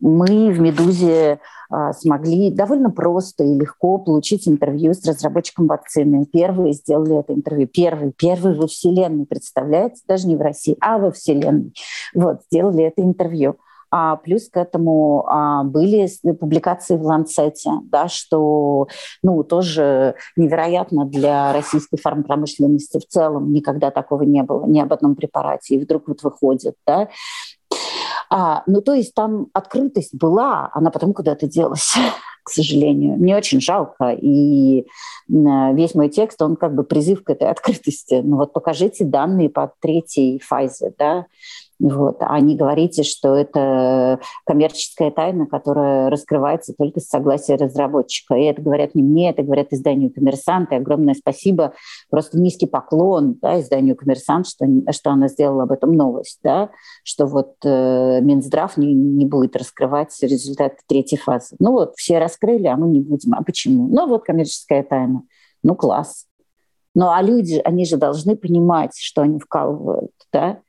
мы 0.00 0.50
в 0.50 0.60
«Медузе» 0.60 1.40
а, 1.70 1.92
смогли 1.92 2.50
довольно 2.50 2.90
просто 2.90 3.44
и 3.44 3.54
легко 3.54 3.98
получить 3.98 4.48
интервью 4.48 4.94
с 4.94 5.06
разработчиком 5.06 5.66
вакцины. 5.66 6.24
Первые 6.24 6.72
сделали 6.72 7.18
это 7.18 7.34
интервью. 7.34 7.68
Первый, 7.68 8.12
первый 8.16 8.54
во 8.54 8.66
Вселенной, 8.66 9.26
представляете? 9.26 10.00
Даже 10.08 10.26
не 10.26 10.36
в 10.36 10.40
России, 10.40 10.78
а 10.80 10.96
во 10.96 11.12
Вселенной. 11.12 11.74
Вот, 12.14 12.40
сделали 12.50 12.84
это 12.84 13.02
интервью. 13.02 13.56
А 13.96 14.16
плюс 14.16 14.48
к 14.48 14.56
этому 14.56 15.24
а, 15.28 15.62
были 15.62 16.08
публикации 16.32 16.96
в 16.96 17.02
Ланцете, 17.02 17.70
да, 17.84 18.08
что 18.08 18.88
ну, 19.22 19.44
тоже 19.44 20.16
невероятно 20.34 21.04
для 21.04 21.52
российской 21.52 21.96
фармпромышленности 21.98 22.98
в 22.98 23.06
целом. 23.06 23.52
Никогда 23.52 23.92
такого 23.92 24.22
не 24.22 24.42
было, 24.42 24.66
ни 24.66 24.80
об 24.80 24.92
одном 24.92 25.14
препарате. 25.14 25.76
И 25.76 25.78
вдруг 25.78 26.08
вот 26.08 26.24
выходит. 26.24 26.74
Да. 26.84 27.08
А, 28.30 28.64
ну, 28.66 28.82
то 28.82 28.94
есть 28.94 29.14
там 29.14 29.46
открытость 29.52 30.16
была, 30.16 30.70
она 30.72 30.90
потом 30.90 31.14
куда-то 31.14 31.46
делась 31.46 31.94
к 32.42 32.50
сожалению. 32.50 33.16
Мне 33.16 33.36
очень 33.36 33.60
жалко. 33.60 34.10
И 34.10 34.86
весь 35.28 35.94
мой 35.94 36.08
текст, 36.08 36.42
он 36.42 36.56
как 36.56 36.74
бы 36.74 36.82
призыв 36.82 37.22
к 37.22 37.30
этой 37.30 37.48
открытости. 37.48 38.20
Ну 38.24 38.38
вот 38.38 38.52
покажите 38.52 39.04
данные 39.04 39.50
по 39.50 39.72
третьей 39.80 40.40
фазе, 40.40 40.92
да, 40.98 41.26
вот. 41.80 42.18
А 42.20 42.38
не 42.40 42.56
говорите, 42.56 43.02
что 43.02 43.34
это 43.34 44.20
коммерческая 44.46 45.10
тайна, 45.10 45.46
которая 45.46 46.08
раскрывается 46.08 46.72
только 46.76 47.00
с 47.00 47.08
согласия 47.08 47.56
разработчика. 47.56 48.34
И 48.34 48.44
это 48.44 48.62
говорят 48.62 48.94
не 48.94 49.02
мне, 49.02 49.30
это 49.30 49.42
говорят 49.42 49.72
изданию 49.72 50.12
«Коммерсант». 50.12 50.70
И 50.72 50.76
огромное 50.76 51.14
спасибо, 51.14 51.74
просто 52.10 52.38
низкий 52.38 52.66
поклон 52.66 53.36
да, 53.42 53.60
изданию 53.60 53.96
«Коммерсант», 53.96 54.46
что, 54.46 54.66
что 54.92 55.10
она 55.10 55.28
сделала 55.28 55.64
об 55.64 55.72
этом 55.72 55.92
новость, 55.92 56.38
да, 56.44 56.70
что 57.02 57.26
вот 57.26 57.54
э, 57.64 58.20
Минздрав 58.20 58.76
не, 58.76 58.94
не 58.94 59.26
будет 59.26 59.56
раскрывать 59.56 60.16
результаты 60.22 60.76
третьей 60.86 61.18
фазы. 61.18 61.56
Ну 61.58 61.72
вот, 61.72 61.94
все 61.96 62.18
раскрыли, 62.18 62.68
а 62.68 62.76
мы 62.76 62.88
не 62.88 63.00
будем. 63.00 63.34
А 63.34 63.42
почему? 63.42 63.88
Ну 63.88 64.06
вот 64.06 64.24
коммерческая 64.24 64.84
тайна. 64.84 65.22
Ну 65.62 65.74
класс. 65.74 66.26
Ну 66.94 67.10
а 67.10 67.20
люди, 67.20 67.60
они 67.64 67.84
же 67.84 67.96
должны 67.96 68.36
понимать, 68.36 68.96
что 68.96 69.22
они 69.22 69.40
вкалывают, 69.40 70.12
да, 70.32 70.60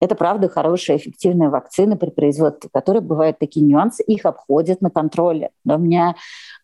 это, 0.00 0.14
правда, 0.14 0.48
хорошая, 0.48 0.96
эффективная 0.96 1.50
вакцина 1.50 1.96
при 1.96 2.10
производстве, 2.10 2.70
которой 2.72 3.00
бывают 3.00 3.38
такие 3.38 3.64
нюансы, 3.66 4.02
их 4.04 4.26
обходят 4.26 4.80
на 4.80 4.90
контроле. 4.90 5.50
Но 5.64 5.76
у 5.76 5.78
меня, 5.78 6.14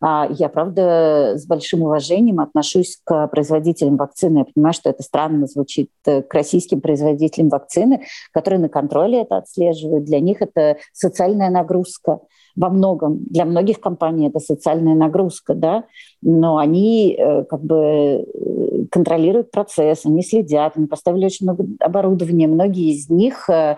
а, 0.01 0.27
я, 0.29 0.47
правда, 0.47 1.33
с 1.35 1.45
большим 1.45 1.83
уважением 1.83 2.39
отношусь 2.39 2.99
к 3.03 3.27
производителям 3.27 3.97
вакцины. 3.97 4.39
Я 4.39 4.45
понимаю, 4.45 4.73
что 4.73 4.89
это 4.89 5.03
странно 5.03 5.47
звучит, 5.47 5.89
э, 6.05 6.21
к 6.21 6.33
российским 6.33 6.79
производителям 6.79 7.49
вакцины, 7.49 8.05
которые 8.31 8.59
на 8.59 8.69
контроле 8.69 9.21
это 9.21 9.37
отслеживают. 9.37 10.05
Для 10.05 10.19
них 10.19 10.41
это 10.41 10.77
социальная 10.93 11.49
нагрузка 11.49 12.19
во 12.55 12.69
многом. 12.69 13.19
Для 13.25 13.45
многих 13.45 13.79
компаний 13.79 14.27
это 14.27 14.39
социальная 14.39 14.95
нагрузка, 14.95 15.53
да, 15.53 15.85
но 16.21 16.57
они 16.57 17.15
э, 17.17 17.43
как 17.43 17.63
бы 17.63 17.77
э, 17.77 18.85
контролируют 18.91 19.51
процесс, 19.51 20.05
они 20.05 20.23
следят, 20.23 20.73
они 20.75 20.87
поставили 20.87 21.25
очень 21.25 21.45
много 21.45 21.65
оборудования. 21.79 22.47
Многие 22.47 22.93
из 22.93 23.09
них, 23.09 23.49
э, 23.49 23.77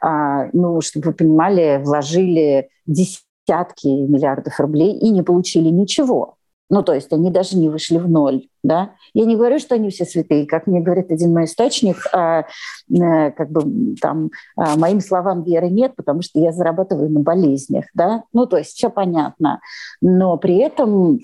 а, 0.00 0.48
ну, 0.52 0.80
чтобы 0.80 1.08
вы 1.08 1.12
понимали, 1.14 1.80
вложили 1.84 2.68
десятки 2.86 3.86
миллиардов 3.86 4.58
рублей 4.60 4.92
и 4.92 5.10
не 5.10 5.22
получили 5.22 5.68
ничего. 5.68 6.37
Ну, 6.70 6.82
то 6.82 6.92
есть 6.92 7.12
они 7.12 7.30
даже 7.30 7.56
не 7.56 7.68
вышли 7.68 7.96
в 7.98 8.08
ноль. 8.08 8.46
Да? 8.62 8.92
Я 9.14 9.24
не 9.24 9.36
говорю, 9.36 9.58
что 9.58 9.74
они 9.74 9.90
все 9.90 10.04
святые, 10.04 10.46
как 10.46 10.66
мне 10.66 10.80
говорит 10.80 11.10
один 11.10 11.32
мой 11.32 11.44
источник, 11.44 12.06
а, 12.12 12.44
а, 12.90 13.30
как 13.30 13.50
бы 13.50 13.96
там 14.00 14.30
а, 14.56 14.76
моим 14.76 15.00
словам 15.00 15.44
веры 15.44 15.70
нет, 15.70 15.96
потому 15.96 16.22
что 16.22 16.38
я 16.38 16.52
зарабатываю 16.52 17.10
на 17.10 17.20
болезнях. 17.20 17.86
Да? 17.94 18.24
Ну, 18.32 18.46
то 18.46 18.58
есть 18.58 18.76
все 18.76 18.90
понятно. 18.90 19.60
Но 20.02 20.36
при 20.36 20.56
этом 20.56 21.20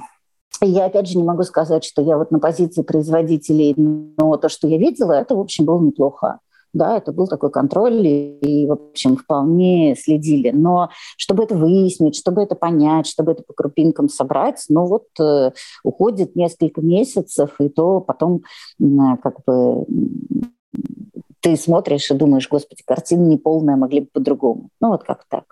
я, 0.61 0.87
опять 0.87 1.09
же, 1.09 1.19
не 1.19 1.25
могу 1.25 1.43
сказать, 1.43 1.85
что 1.85 2.01
я 2.01 2.17
вот 2.17 2.31
на 2.31 2.39
позиции 2.39 2.83
производителей, 2.83 3.75
но 3.77 4.37
то, 4.37 4.49
что 4.49 4.67
я 4.67 4.79
видела, 4.79 5.13
это, 5.13 5.35
в 5.35 5.41
общем, 5.41 5.65
было 5.67 5.81
неплохо. 5.81 6.39
Да, 6.75 6.97
это 6.97 7.13
был 7.13 7.29
такой 7.29 7.53
контроль, 7.53 8.05
и, 8.05 8.67
в 8.67 8.73
общем, 8.73 9.17
вполне 9.17 9.95
следили. 9.97 10.51
Но 10.51 10.91
чтобы 11.17 11.45
это 11.45 11.55
выяснить, 11.55 12.17
чтобы 12.17 12.43
это 12.43 12.57
понять, 12.57 13.07
чтобы 13.07 13.33
это 13.33 13.45
по 13.45 13.55
крупинкам 13.55 14.09
собрать, 14.09 14.65
ну 14.69 14.85
вот 14.85 15.07
э, 15.21 15.53
уходит 15.85 16.35
несколько 16.35 16.81
месяцев, 16.81 17.55
и 17.61 17.69
то 17.69 18.01
потом 18.01 18.43
э, 18.81 18.85
как 19.23 19.37
бы 19.47 19.87
ты 21.41 21.57
смотришь 21.57 22.11
и 22.11 22.15
думаешь, 22.15 22.49
господи, 22.49 22.83
картина 22.85 23.25
неполная, 23.25 23.77
могли 23.77 24.01
бы 24.01 24.09
по-другому. 24.13 24.71
Ну 24.81 24.89
вот 24.89 25.05
как 25.05 25.25
так. 25.29 25.45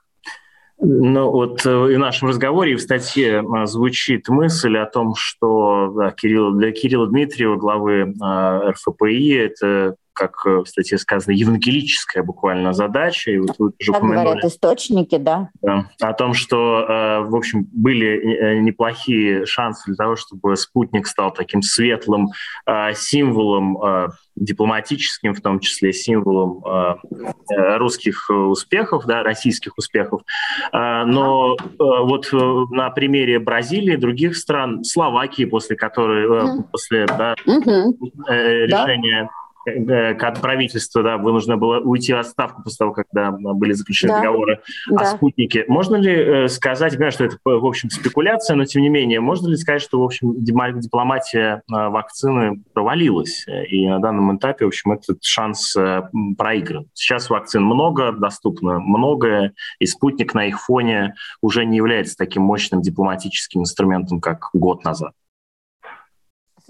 Ну 0.84 1.30
вот 1.30 1.64
э, 1.64 1.92
и 1.92 1.94
в 1.94 1.98
нашем 2.00 2.30
разговоре, 2.30 2.72
и 2.72 2.74
в 2.74 2.80
статье 2.80 3.44
э, 3.44 3.66
звучит 3.66 4.28
мысль 4.28 4.76
о 4.78 4.86
том, 4.86 5.14
что 5.14 5.92
да, 5.96 6.10
Кирилл, 6.10 6.54
для 6.54 6.72
Кирилла 6.72 7.06
Дмитриева, 7.06 7.54
главы 7.54 8.12
э, 8.12 8.70
РФПИ, 8.70 9.34
это 9.34 9.94
как 10.12 10.44
в 10.44 10.64
статье 10.66 10.98
сказано, 10.98 11.34
евангелическая 11.34 12.22
буквально 12.22 12.72
задача. 12.72 13.30
И 13.30 13.38
вот 13.38 13.54
вы 13.58 13.72
уже 13.78 13.92
как 13.92 14.02
говорят 14.02 14.44
источники, 14.44 15.16
да. 15.16 15.50
да. 15.62 15.88
О 16.00 16.12
том, 16.12 16.34
что, 16.34 17.24
в 17.26 17.34
общем, 17.34 17.66
были 17.72 18.60
неплохие 18.60 19.46
шансы 19.46 19.84
для 19.86 19.96
того, 19.96 20.16
чтобы 20.16 20.56
спутник 20.56 21.06
стал 21.06 21.32
таким 21.32 21.62
светлым 21.62 22.28
символом 22.94 24.12
дипломатическим, 24.36 25.34
в 25.34 25.40
том 25.40 25.60
числе 25.60 25.92
символом 25.92 26.64
э, 26.64 26.94
э, 27.54 27.76
русских 27.76 28.30
успехов, 28.30 29.04
да, 29.06 29.22
российских 29.22 29.76
успехов. 29.76 30.22
Э, 30.72 31.04
но 31.04 31.56
вот 31.78 32.28
на 32.32 32.90
примере 32.90 33.38
Бразилии, 33.38 33.96
других 33.96 34.36
стран, 34.36 34.84
Словакии, 34.84 35.44
после 35.44 35.76
которой, 35.76 36.62
после 36.70 37.06
да, 37.06 37.34
решения 37.44 39.24
Э, 39.24 39.41
как 39.64 40.40
правительство, 40.40 41.02
да, 41.02 41.16
вынуждено 41.18 41.56
было 41.56 41.78
уйти 41.80 42.12
в 42.12 42.18
отставку 42.18 42.62
после 42.62 42.78
того, 42.78 42.92
когда 42.92 43.30
были 43.30 43.72
заключены 43.72 44.12
да. 44.12 44.20
договоры 44.20 44.60
да. 44.90 45.02
о 45.02 45.04
спутнике. 45.06 45.64
Можно 45.68 45.96
ли 45.96 46.12
э, 46.12 46.48
сказать, 46.48 46.92
я 46.92 46.98
понимаю, 46.98 47.12
что 47.12 47.24
это, 47.24 47.36
в 47.44 47.66
общем, 47.66 47.90
спекуляция, 47.90 48.56
но 48.56 48.64
тем 48.64 48.82
не 48.82 48.88
менее, 48.88 49.20
можно 49.20 49.48
ли 49.48 49.56
сказать, 49.56 49.82
что, 49.82 50.00
в 50.00 50.04
общем, 50.04 50.34
дипломатия 50.42 51.62
э, 51.70 51.88
вакцины 51.88 52.62
провалилась, 52.72 53.46
и 53.68 53.86
на 53.88 54.00
данном 54.00 54.36
этапе, 54.36 54.64
в 54.64 54.68
общем, 54.68 54.92
этот 54.92 55.22
шанс 55.22 55.76
проигран? 56.36 56.86
Сейчас 56.94 57.30
вакцин 57.30 57.62
много, 57.62 58.12
доступно 58.12 58.80
многое, 58.80 59.54
и 59.78 59.86
спутник 59.86 60.34
на 60.34 60.46
их 60.46 60.60
фоне 60.60 61.14
уже 61.40 61.64
не 61.64 61.76
является 61.76 62.16
таким 62.16 62.42
мощным 62.42 62.82
дипломатическим 62.82 63.60
инструментом, 63.60 64.20
как 64.20 64.50
год 64.52 64.84
назад. 64.84 65.12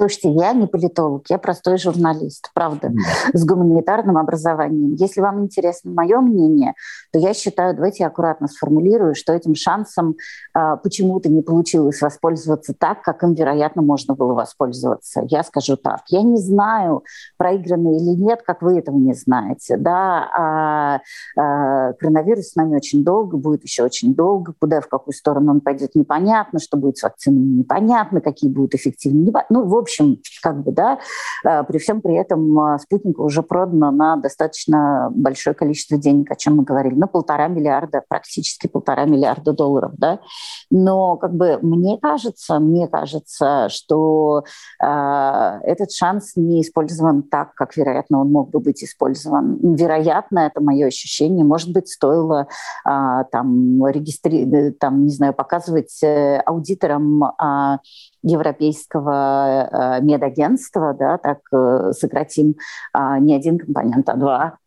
Слушайте, 0.02 0.32
я 0.32 0.52
не 0.52 0.66
политолог, 0.66 1.26
я 1.28 1.38
простой 1.38 1.78
журналист, 1.78 2.50
правда, 2.54 2.90
с 3.34 3.44
гуманитарным 3.44 4.18
образованием. 4.18 4.94
Если 4.94 5.20
вам 5.20 5.44
интересно 5.44 5.92
мое 5.92 6.18
мнение, 6.18 6.74
то 7.12 7.20
я 7.20 7.32
считаю, 7.34 7.76
давайте 7.76 8.02
я 8.02 8.08
аккуратно 8.08 8.48
сформулирую, 8.48 9.14
что 9.14 9.32
этим 9.32 9.54
шансом 9.54 10.16
э, 10.56 10.76
почему-то 10.82 11.28
не 11.28 11.40
получилось 11.40 12.00
воспользоваться 12.00 12.74
так, 12.76 13.02
как 13.02 13.22
им, 13.22 13.34
вероятно, 13.34 13.82
можно 13.82 14.16
было 14.16 14.34
воспользоваться. 14.34 15.22
Я 15.28 15.44
скажу 15.44 15.76
так. 15.76 16.00
Я 16.08 16.22
не 16.22 16.38
знаю, 16.38 17.04
проиграно 17.36 17.94
или 17.94 18.20
нет, 18.20 18.42
как 18.44 18.62
вы 18.62 18.80
этого 18.80 18.96
не 18.96 19.14
знаете. 19.14 19.76
Да, 19.76 20.28
а, 20.36 21.00
а, 21.38 21.92
коронавирус 21.92 22.48
с 22.48 22.56
нами 22.56 22.74
очень 22.74 23.04
долго, 23.04 23.36
будет 23.36 23.62
еще 23.62 23.84
очень 23.84 24.16
долго. 24.16 24.52
Куда, 24.58 24.80
в 24.80 24.88
какую 24.88 25.14
сторону 25.14 25.52
он 25.52 25.60
пойдет, 25.60 25.94
непонятно. 25.94 26.58
Что 26.58 26.76
будет 26.76 26.98
с 26.98 27.04
вакцинами, 27.04 27.58
непонятно. 27.58 28.20
Какие 28.20 28.50
будут 28.50 28.74
эффективные, 28.74 29.32
Ну, 29.48 29.64
в 29.64 29.76
общем, 29.76 29.91
как 30.42 30.62
бы, 30.62 30.72
да, 30.72 30.98
а, 31.44 31.62
при 31.64 31.78
всем 31.78 32.00
при 32.00 32.14
этом 32.14 32.58
а, 32.58 32.78
спутник 32.78 33.18
уже 33.18 33.42
продано 33.42 33.90
на 33.90 34.16
достаточно 34.16 35.10
большое 35.14 35.54
количество 35.54 35.96
денег, 35.98 36.30
о 36.30 36.36
чем 36.36 36.56
мы 36.56 36.64
говорили, 36.64 36.94
ну, 36.94 37.06
полтора 37.06 37.48
миллиарда, 37.48 38.02
практически 38.08 38.66
полтора 38.66 39.04
миллиарда 39.04 39.52
долларов, 39.52 39.92
да. 39.96 40.20
Но, 40.70 41.16
как 41.16 41.34
бы, 41.34 41.58
мне 41.62 41.98
кажется, 41.98 42.58
мне 42.58 42.88
кажется, 42.88 43.68
что 43.68 44.44
э, 44.82 44.86
этот 45.64 45.92
шанс 45.92 46.32
не 46.36 46.62
использован 46.62 47.22
так, 47.22 47.54
как, 47.54 47.76
вероятно, 47.76 48.20
он 48.20 48.32
мог 48.32 48.50
бы 48.50 48.60
быть 48.60 48.82
использован. 48.84 49.58
Вероятно, 49.74 50.40
это 50.40 50.62
мое 50.62 50.86
ощущение, 50.86 51.44
может 51.44 51.72
быть, 51.72 51.88
стоило 51.88 52.48
э, 52.86 53.24
там, 53.30 53.86
регистри... 53.86 54.70
там, 54.72 55.04
не 55.04 55.12
знаю, 55.12 55.34
показывать 55.34 56.02
э, 56.02 56.38
аудиторам 56.46 57.24
э, 57.24 57.78
европейского 58.22 59.98
э, 60.00 60.02
медагентства, 60.02 60.94
да, 60.98 61.18
так 61.18 61.40
э, 61.52 61.92
сократим 61.92 62.54
э, 62.96 63.18
не 63.20 63.34
один 63.34 63.58
компонент, 63.58 64.08
а 64.08 64.16
два, 64.16 64.58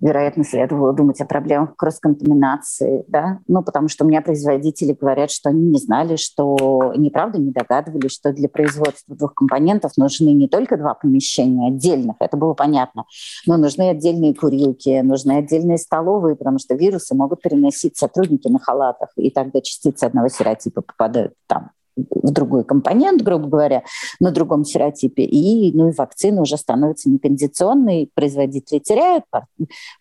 вероятно, 0.00 0.44
следовало 0.44 0.92
думать 0.92 1.20
о 1.20 1.26
проблемах 1.26 1.76
кросс-контаминации, 1.76 3.04
да, 3.08 3.40
ну, 3.46 3.62
потому 3.62 3.88
что 3.88 4.04
у 4.04 4.08
меня 4.08 4.20
производители 4.20 4.92
говорят, 4.92 5.30
что 5.30 5.50
они 5.50 5.62
не 5.62 5.78
знали, 5.78 6.16
что, 6.16 6.92
неправда, 6.96 7.38
не 7.38 7.52
догадывались, 7.52 8.12
что 8.12 8.32
для 8.32 8.48
производства 8.48 9.16
двух 9.16 9.34
компонентов 9.34 9.92
нужны 9.96 10.30
не 10.30 10.48
только 10.48 10.76
два 10.76 10.94
помещения 10.94 11.68
отдельных, 11.68 12.16
это 12.20 12.36
было 12.36 12.54
понятно, 12.54 13.04
но 13.46 13.56
нужны 13.56 13.90
отдельные 13.90 14.34
курилки, 14.34 15.00
нужны 15.02 15.38
отдельные 15.38 15.78
столовые, 15.78 16.36
потому 16.36 16.58
что 16.58 16.74
вирусы 16.74 17.14
могут 17.14 17.42
переносить 17.42 17.96
сотрудники 17.96 18.48
на 18.48 18.58
халатах, 18.58 19.10
и 19.16 19.30
тогда 19.30 19.60
частицы 19.60 20.04
одного 20.04 20.28
серотипа 20.28 20.82
попадают 20.82 21.34
там 21.46 21.70
в 21.96 22.30
другой 22.30 22.64
компонент, 22.64 23.22
грубо 23.22 23.48
говоря, 23.48 23.82
на 24.20 24.30
другом 24.30 24.64
серотипе, 24.64 25.24
и, 25.24 25.72
ну, 25.72 25.88
и 25.88 25.92
вакцина 25.92 26.42
уже 26.42 26.56
становится 26.56 27.08
некондиционной, 27.10 28.10
производители 28.14 28.78
теряют, 28.78 29.24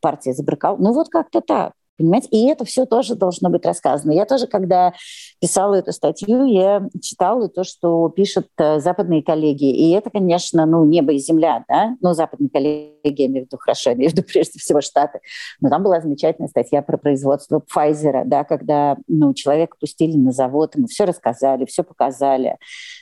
партия 0.01 0.33
забраковала. 0.33 0.77
Ну 0.77 0.93
вот 0.93 1.09
как-то 1.09 1.41
так. 1.41 1.73
Понимаете? 1.97 2.27
И 2.31 2.47
это 2.47 2.65
все 2.65 2.85
тоже 2.85 3.15
должно 3.15 3.49
быть 3.49 3.65
рассказано. 3.65 4.11
Я 4.11 4.25
тоже, 4.25 4.47
когда 4.47 4.93
писала 5.39 5.75
эту 5.75 5.93
статью, 5.93 6.45
я 6.45 6.87
читала 7.01 7.47
то, 7.47 7.63
что 7.63 8.09
пишут 8.09 8.47
э, 8.57 8.79
западные 8.79 9.23
коллеги. 9.23 9.71
И 9.71 9.91
это, 9.91 10.09
конечно, 10.09 10.65
ну, 10.65 10.83
небо 10.83 11.13
и 11.13 11.19
земля, 11.19 11.63
да? 11.69 11.95
Ну, 12.01 12.13
западные 12.13 12.49
коллеги, 12.49 13.21
я 13.21 13.25
имею 13.27 13.45
в 13.45 13.47
виду 13.47 13.57
хорошо, 13.57 13.91
я 13.91 13.95
имею 13.95 14.11
в 14.11 14.13
виду 14.13 14.23
прежде 14.31 14.59
всего 14.59 14.81
Штаты. 14.81 15.19
Но 15.61 15.69
там 15.69 15.83
была 15.83 16.01
замечательная 16.01 16.49
статья 16.49 16.81
про 16.81 16.97
производство 16.97 17.61
Pfizer, 17.73 18.23
да, 18.25 18.43
когда 18.43 18.97
ну, 19.07 19.33
человека 19.33 19.77
пустили 19.79 20.17
на 20.17 20.31
завод, 20.31 20.75
ему 20.75 20.87
все 20.87 21.05
рассказали, 21.05 21.65
все 21.65 21.83
показали. 21.83 22.57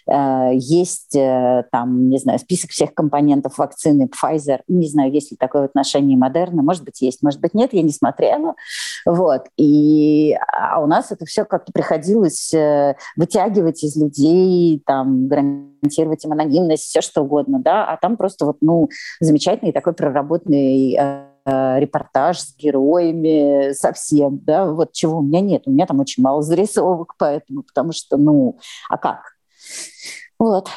Э, 0.08 0.51
есть 0.53 1.15
э, 1.15 1.63
там, 1.71 2.10
не 2.10 2.19
знаю, 2.19 2.38
список 2.38 2.71
всех 2.71 2.93
компонентов 2.93 3.58
вакцины 3.58 4.08
Pfizer. 4.08 4.62
Не 4.67 4.88
знаю, 4.88 5.12
есть 5.12 5.32
ли 5.32 5.38
такое 5.38 5.65
отношение 5.65 6.17
Модерна. 6.17 6.62
Может 6.62 6.84
быть, 6.84 7.01
есть, 7.01 7.23
может 7.23 7.39
быть, 7.41 7.56
нет, 7.56 7.73
я 7.73 7.82
не 7.82 7.91
смотрела. 7.91 8.53
Вот. 9.05 9.45
И, 9.57 10.35
а 10.51 10.81
у 10.81 10.87
нас 10.87 11.11
это 11.11 11.25
все 11.25 11.45
как-то 11.45 11.71
приходилось 11.71 12.53
э, 12.53 12.95
вытягивать 13.15 13.83
из 13.83 13.95
людей, 13.95 14.81
там, 14.85 15.27
гарантировать 15.27 16.23
им 16.25 16.31
анонимность, 16.31 16.83
все 16.83 17.01
что 17.01 17.21
угодно, 17.21 17.59
да, 17.59 17.85
а 17.85 17.97
там 17.97 18.17
просто 18.17 18.45
вот, 18.45 18.57
ну, 18.61 18.89
замечательный 19.19 19.71
такой 19.71 19.93
проработанный 19.93 20.97
э, 20.97 21.79
репортаж 21.79 22.39
с 22.39 22.55
героями 22.55 23.73
совсем, 23.73 24.39
да, 24.43 24.65
вот 24.65 24.93
чего 24.93 25.19
у 25.19 25.21
меня 25.21 25.41
нет. 25.41 25.63
У 25.65 25.71
меня 25.71 25.85
там 25.85 25.99
очень 25.99 26.23
мало 26.23 26.41
зарисовок, 26.41 27.15
поэтому, 27.17 27.63
потому 27.63 27.91
что, 27.91 28.17
ну, 28.17 28.57
а 28.89 28.97
как? 28.97 29.33
Вот. 30.39 30.69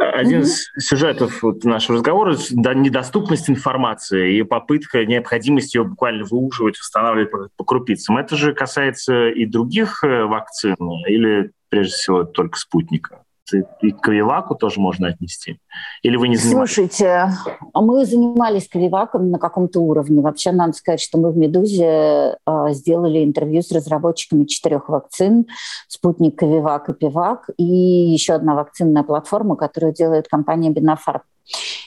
Один 0.00 0.40
mm-hmm. 0.40 0.42
из 0.42 0.70
сюжетов 0.78 1.42
вот 1.42 1.64
нашего 1.64 1.96
разговора– 1.96 2.36
недоступность 2.50 3.50
информации 3.50 4.38
и 4.38 4.42
попытка, 4.42 5.04
необходимость 5.04 5.74
ее 5.74 5.84
буквально 5.84 6.24
выуживать, 6.24 6.78
восстанавливать 6.78 7.30
по, 7.30 7.48
по 7.56 7.64
крупицам. 7.64 8.18
Это 8.18 8.36
же 8.36 8.54
касается 8.54 9.28
и 9.28 9.44
других 9.44 10.02
э, 10.02 10.24
вакцин, 10.24 10.76
или 11.06 11.52
прежде 11.68 11.92
всего 11.94 12.24
только 12.24 12.58
спутника? 12.58 13.21
И 13.82 13.90
к 13.90 14.00
Кавиваку 14.00 14.54
тоже 14.54 14.80
можно 14.80 15.08
отнести? 15.08 15.58
Или 16.02 16.16
вы 16.16 16.28
не 16.28 16.36
занимались? 16.36 16.72
Слушайте, 16.72 17.30
мы 17.74 18.04
занимались 18.06 18.68
Кавиваком 18.68 19.30
на 19.30 19.38
каком-то 19.38 19.80
уровне. 19.80 20.22
Вообще, 20.22 20.52
надо 20.52 20.72
сказать, 20.72 21.00
что 21.00 21.18
мы 21.18 21.32
в 21.32 21.36
«Медузе» 21.36 22.36
а, 22.44 22.72
сделали 22.72 23.24
интервью 23.24 23.62
с 23.62 23.72
разработчиками 23.72 24.44
четырех 24.44 24.88
вакцин 24.88 25.46
«Спутник», 25.88 26.38
«Кавивак» 26.38 26.88
и 26.88 26.94
«Пивак», 26.94 27.50
и 27.56 27.64
еще 27.64 28.34
одна 28.34 28.54
вакцинная 28.54 29.02
платформа, 29.02 29.56
которую 29.56 29.92
делает 29.92 30.28
компания 30.28 30.70
«Бинофарм». 30.70 31.22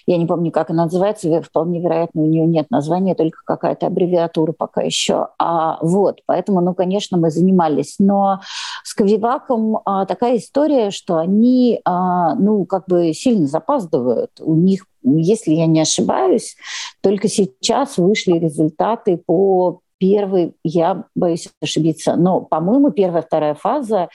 Я 0.06 0.18
не 0.18 0.26
помню, 0.26 0.52
как 0.52 0.70
она 0.70 0.84
называется, 0.84 1.41
вполне 1.41 1.80
вероятно, 1.80 2.22
у 2.22 2.26
нее 2.26 2.46
нет 2.46 2.70
названия, 2.70 3.15
только 3.15 3.39
какая-то 3.44 3.88
аббревиатура 3.88 4.54
пока 4.54 4.82
еще. 4.82 5.30
А, 5.39 5.78
вот, 5.82 6.22
поэтому, 6.26 6.62
ну, 6.62 6.74
конечно, 6.74 7.18
мы 7.18 7.32
занимались. 7.32 7.96
Но 8.00 8.41
с 8.84 8.94
Ковиваком 8.94 9.80
а, 9.86 10.06
такая 10.06 10.38
история, 10.38 10.91
что 10.91 11.18
они, 11.18 11.82
а, 11.86 12.36
ну, 12.36 12.65
как 12.65 12.86
бы 12.88 13.13
сильно 13.13 13.48
запаздывают. 13.48 14.32
У 14.39 14.56
них 14.56 14.86
если 15.08 15.52
я 15.52 15.68
не 15.68 15.82
ошибаюсь, 15.82 16.56
только 17.02 17.28
сейчас 17.28 17.98
вышли 17.98 18.39
результаты 18.39 19.18
по 19.18 19.82
первый, 19.97 20.55
я 20.63 21.05
боюсь 21.15 21.49
ошибиться, 21.62 22.15
но, 22.15 22.41
по-моему, 22.41 22.91
первая, 22.91 23.21
вторая 23.21 23.55
фаза 23.55 24.10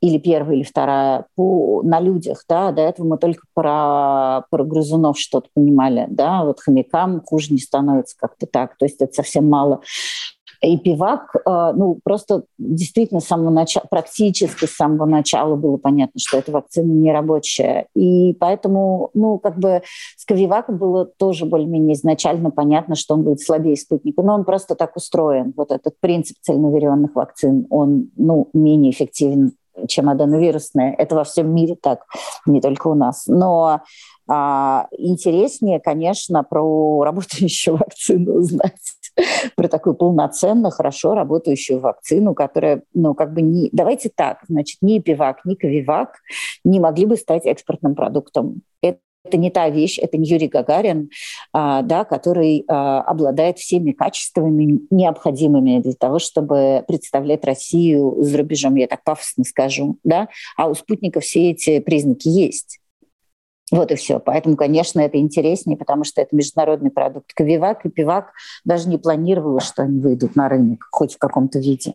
или 0.00 0.18
первая, 0.18 0.56
или 0.56 0.62
вторая 0.62 1.26
по, 1.34 1.82
на 1.82 2.00
людях, 2.00 2.44
да, 2.48 2.72
до 2.72 2.82
этого 2.82 3.06
мы 3.06 3.18
только 3.18 3.44
про, 3.54 4.42
про 4.50 4.64
грызунов 4.64 5.18
что-то 5.18 5.48
понимали, 5.54 6.06
да, 6.08 6.44
вот 6.44 6.60
хомякам 6.60 7.22
хуже 7.22 7.52
не 7.52 7.58
становится 7.58 8.16
как-то 8.18 8.46
так, 8.46 8.76
то 8.76 8.84
есть 8.84 9.00
это 9.00 9.12
совсем 9.12 9.48
мало. 9.48 9.80
И 10.64 10.78
пивак, 10.78 11.34
э, 11.34 11.72
ну, 11.74 11.98
просто 12.02 12.44
действительно 12.58 13.20
с 13.20 13.26
самого 13.26 13.50
начала, 13.50 13.84
практически 13.90 14.64
с 14.64 14.74
самого 14.74 15.06
начала 15.06 15.56
было 15.56 15.76
понятно, 15.76 16.18
что 16.18 16.38
эта 16.38 16.52
вакцина 16.52 16.90
не 16.92 17.12
рабочая. 17.12 17.86
И 17.94 18.34
поэтому, 18.34 19.10
ну, 19.14 19.38
как 19.38 19.58
бы 19.58 19.82
с 20.16 20.24
Ковиваком 20.24 20.78
было 20.78 21.04
тоже 21.04 21.44
более-менее 21.44 21.94
изначально 21.94 22.50
понятно, 22.50 22.94
что 22.94 23.14
он 23.14 23.22
будет 23.22 23.40
слабее 23.40 23.76
спутника. 23.76 24.22
Но 24.22 24.34
он 24.34 24.44
просто 24.44 24.74
так 24.74 24.96
устроен. 24.96 25.52
Вот 25.56 25.70
этот 25.70 25.94
принцип 26.00 26.36
цельноверенных 26.40 27.14
вакцин, 27.14 27.66
он, 27.70 28.10
ну, 28.16 28.48
менее 28.54 28.92
эффективен 28.92 29.52
чем 29.88 30.08
аденовирусная. 30.08 30.94
Это 30.96 31.14
во 31.14 31.24
всем 31.24 31.54
мире 31.54 31.76
так, 31.80 32.04
не 32.46 32.60
только 32.60 32.88
у 32.88 32.94
нас. 32.94 33.26
Но 33.26 33.82
а, 34.28 34.86
интереснее, 34.96 35.80
конечно, 35.80 36.42
про 36.44 37.02
работающую 37.04 37.76
вакцину 37.76 38.34
узнать 38.34 38.72
про 39.56 39.68
такую 39.68 39.94
полноценно 39.94 40.70
хорошо 40.70 41.14
работающую 41.14 41.80
вакцину, 41.80 42.34
которая, 42.34 42.82
ну, 42.94 43.14
как 43.14 43.32
бы 43.32 43.42
не... 43.42 43.68
Давайте 43.72 44.10
так, 44.14 44.38
значит, 44.48 44.78
ни 44.82 44.98
Пивак, 44.98 45.44
ни 45.44 45.54
Ковивак 45.54 46.18
не 46.64 46.80
могли 46.80 47.06
бы 47.06 47.16
стать 47.16 47.46
экспортным 47.46 47.94
продуктом. 47.94 48.62
Это 48.82 48.98
это 49.24 49.38
не 49.38 49.50
та 49.50 49.70
вещь, 49.70 49.98
это 49.98 50.18
не 50.18 50.28
Юрий 50.28 50.48
Гагарин, 50.48 51.10
а, 51.52 51.82
да, 51.82 52.04
который 52.04 52.64
а, 52.68 53.00
обладает 53.02 53.58
всеми 53.58 53.92
качествами 53.92 54.80
необходимыми 54.90 55.80
для 55.80 55.94
того, 55.94 56.18
чтобы 56.18 56.84
представлять 56.86 57.44
Россию 57.44 58.16
за 58.20 58.38
рубежом, 58.38 58.74
я 58.76 58.86
так 58.86 59.02
пафосно 59.02 59.44
скажу, 59.44 59.96
да, 60.04 60.28
а 60.56 60.68
у 60.68 60.74
спутника 60.74 61.20
все 61.20 61.50
эти 61.50 61.80
признаки 61.80 62.28
есть. 62.28 62.80
Вот 63.70 63.90
и 63.90 63.94
все. 63.94 64.20
Поэтому, 64.20 64.56
конечно, 64.56 65.00
это 65.00 65.16
интереснее, 65.18 65.78
потому 65.78 66.04
что 66.04 66.20
это 66.20 66.36
международный 66.36 66.90
продукт. 66.90 67.32
Ковивак 67.34 67.86
и 67.86 67.88
Пивак 67.88 68.32
даже 68.64 68.90
не 68.90 68.98
планировала, 68.98 69.60
что 69.60 69.82
они 69.82 70.00
выйдут 70.00 70.36
на 70.36 70.50
рынок, 70.50 70.86
хоть 70.90 71.14
в 71.14 71.18
каком-то 71.18 71.58
виде. 71.58 71.94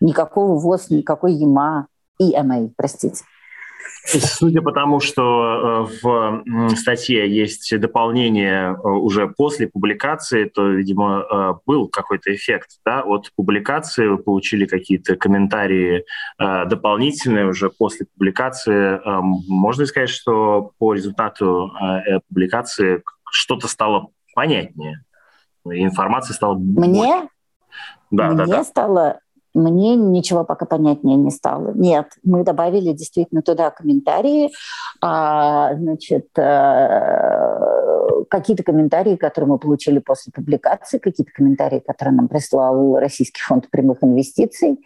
Никакого 0.00 0.58
ВОЗ, 0.58 0.90
никакой 0.90 1.34
ЕМА, 1.34 1.86
и 2.18 2.24
ЕМА, 2.24 2.70
простите. 2.76 3.22
Судя 4.06 4.60
по 4.60 4.72
тому, 4.72 5.00
что 5.00 5.88
э, 6.02 6.02
в 6.02 6.76
статье 6.76 7.28
есть 7.28 7.78
дополнение 7.80 8.72
э, 8.72 8.88
уже 8.88 9.28
после 9.28 9.66
публикации, 9.66 10.44
то, 10.44 10.68
видимо, 10.68 11.20
э, 11.22 11.54
был 11.64 11.88
какой-то 11.88 12.34
эффект 12.34 12.78
да, 12.84 13.02
от 13.02 13.30
публикации. 13.34 14.06
Вы 14.06 14.18
получили 14.18 14.66
какие-то 14.66 15.16
комментарии 15.16 16.04
дополнительные 16.38 17.46
уже 17.46 17.70
после 17.70 18.06
публикации. 18.06 19.00
Можно 19.48 19.86
сказать, 19.86 20.10
что 20.10 20.72
по 20.78 20.94
результату 20.94 21.72
публикации 22.28 23.02
что-то 23.30 23.68
стало 23.68 24.08
понятнее? 24.34 25.04
Информация 25.64 26.34
стала 26.34 26.54
больше? 26.54 26.90
Мне? 26.90 27.28
Да, 28.10 28.28
Мне 28.28 28.36
да, 28.36 28.46
да. 28.46 28.64
стало 28.64 29.20
мне 29.54 29.94
ничего 29.94 30.44
пока 30.44 30.66
понятнее 30.66 31.16
не 31.16 31.30
стало. 31.30 31.72
Нет, 31.74 32.08
мы 32.24 32.44
добавили 32.44 32.92
действительно 32.92 33.40
туда 33.42 33.70
комментарии, 33.70 34.50
а, 35.00 35.74
значит, 35.76 36.28
э, 36.36 37.73
какие-то 38.28 38.62
комментарии, 38.62 39.16
которые 39.16 39.48
мы 39.48 39.58
получили 39.58 39.98
после 39.98 40.32
публикации, 40.32 40.98
какие-то 40.98 41.32
комментарии, 41.32 41.80
которые 41.80 42.14
нам 42.14 42.28
прислал 42.28 42.96
Российский 42.98 43.40
фонд 43.40 43.68
прямых 43.70 44.02
инвестиций. 44.02 44.78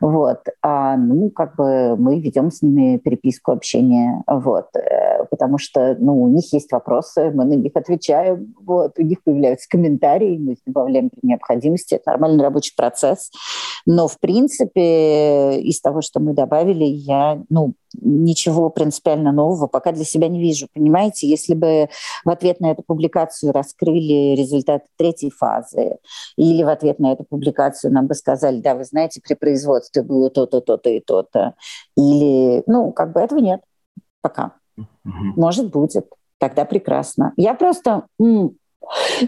Вот. 0.00 0.40
А, 0.62 0.96
ну, 0.96 1.30
как 1.30 1.56
бы 1.56 1.96
мы 1.96 2.20
ведем 2.20 2.50
с 2.50 2.62
ними 2.62 2.98
переписку, 2.98 3.52
общение. 3.52 4.22
Вот. 4.26 4.68
Э, 4.76 5.24
потому 5.30 5.58
что 5.58 5.96
ну, 5.98 6.22
у 6.22 6.28
них 6.28 6.52
есть 6.52 6.72
вопросы, 6.72 7.30
мы 7.30 7.44
на 7.44 7.54
них 7.54 7.72
отвечаем. 7.74 8.54
Вот. 8.64 8.98
У 8.98 9.02
них 9.02 9.22
появляются 9.22 9.68
комментарии, 9.68 10.38
мы 10.38 10.52
их 10.52 10.58
добавляем 10.66 11.10
при 11.10 11.26
необходимости. 11.26 11.94
Это 11.94 12.10
нормальный 12.10 12.42
рабочий 12.42 12.74
процесс. 12.76 13.30
Но 13.86 14.08
в 14.08 14.18
принципе, 14.18 15.60
из 15.60 15.80
того, 15.80 16.02
что 16.02 16.20
мы 16.20 16.34
добавили, 16.34 16.84
я, 16.84 17.42
ну, 17.48 17.74
ничего 18.00 18.70
принципиально 18.70 19.32
нового 19.32 19.66
пока 19.66 19.92
для 19.92 20.04
себя 20.04 20.28
не 20.28 20.40
вижу. 20.40 20.68
Понимаете, 20.72 21.28
если 21.28 21.54
бы 21.54 21.88
в 22.24 22.30
ответ 22.30 22.60
на 22.60 22.69
эту 22.72 22.82
публикацию 22.82 23.52
раскрыли 23.52 24.34
результаты 24.36 24.86
третьей 24.96 25.30
фазы, 25.30 25.98
или 26.36 26.62
в 26.62 26.68
ответ 26.68 26.98
на 26.98 27.12
эту 27.12 27.24
публикацию 27.24 27.92
нам 27.92 28.06
бы 28.06 28.14
сказали, 28.14 28.60
да, 28.60 28.74
вы 28.74 28.84
знаете, 28.84 29.20
при 29.20 29.34
производстве 29.34 30.02
было 30.02 30.30
то-то, 30.30 30.60
то-то 30.60 30.90
и 30.90 31.00
то-то, 31.00 31.54
или, 31.96 32.62
ну, 32.66 32.92
как 32.92 33.12
бы 33.12 33.20
этого 33.20 33.38
нет 33.40 33.60
пока. 34.22 34.52
Может, 35.04 35.70
будет. 35.70 36.08
Тогда 36.38 36.64
прекрасно. 36.64 37.32
Я 37.36 37.54
просто 37.54 38.06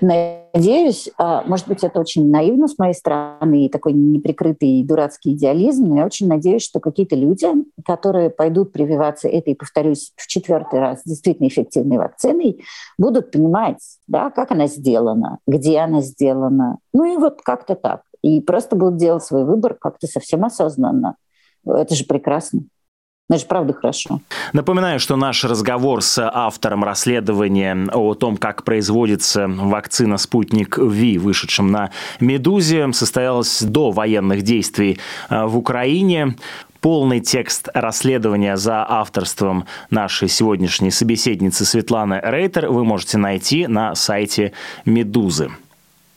Надеюсь, 0.00 1.10
а, 1.18 1.42
может 1.46 1.68
быть, 1.68 1.84
это 1.84 2.00
очень 2.00 2.30
наивно 2.30 2.68
с 2.68 2.78
моей 2.78 2.94
стороны, 2.94 3.68
такой 3.68 3.92
неприкрытый 3.92 4.82
дурацкий 4.82 5.32
идеализм, 5.32 5.84
но 5.86 5.98
я 5.98 6.06
очень 6.06 6.26
надеюсь, 6.26 6.62
что 6.62 6.80
какие-то 6.80 7.14
люди, 7.14 7.46
которые 7.84 8.30
пойдут 8.30 8.72
прививаться 8.72 9.28
этой, 9.28 9.54
повторюсь, 9.54 10.12
в 10.16 10.26
четвертый 10.26 10.80
раз 10.80 11.02
действительно 11.04 11.48
эффективной 11.48 11.98
вакциной, 11.98 12.64
будут 12.98 13.30
понимать, 13.30 13.78
да, 14.06 14.30
как 14.30 14.50
она 14.50 14.66
сделана, 14.66 15.38
где 15.46 15.78
она 15.78 16.00
сделана, 16.00 16.78
ну 16.92 17.04
и 17.04 17.16
вот 17.16 17.42
как-то 17.42 17.74
так. 17.74 18.02
И 18.22 18.40
просто 18.40 18.76
будут 18.76 18.96
делать 18.96 19.24
свой 19.24 19.44
выбор 19.44 19.74
как-то 19.74 20.06
совсем 20.06 20.44
осознанно. 20.44 21.16
Это 21.66 21.94
же 21.94 22.04
прекрасно. 22.04 22.62
Же 23.38 23.46
правда 23.46 23.72
хорошо. 23.72 24.20
Напоминаю, 24.52 25.00
что 25.00 25.16
наш 25.16 25.44
разговор 25.44 26.02
с 26.02 26.18
автором 26.18 26.84
расследования 26.84 27.88
о 27.92 28.14
том, 28.14 28.36
как 28.36 28.64
производится 28.64 29.48
вакцина 29.48 30.18
«Спутник 30.18 30.78
Ви», 30.78 31.18
вышедшим 31.18 31.70
на 31.70 31.90
«Медузе», 32.20 32.92
состоялся 32.92 33.66
до 33.66 33.90
военных 33.90 34.42
действий 34.42 34.98
э, 35.30 35.44
в 35.46 35.56
Украине. 35.56 36.36
Полный 36.80 37.20
текст 37.20 37.68
расследования 37.72 38.56
за 38.56 38.84
авторством 38.86 39.66
нашей 39.88 40.28
сегодняшней 40.28 40.90
собеседницы 40.90 41.64
Светланы 41.64 42.20
Рейтер 42.22 42.68
вы 42.68 42.84
можете 42.84 43.18
найти 43.18 43.66
на 43.66 43.94
сайте 43.94 44.52
«Медузы». 44.84 45.50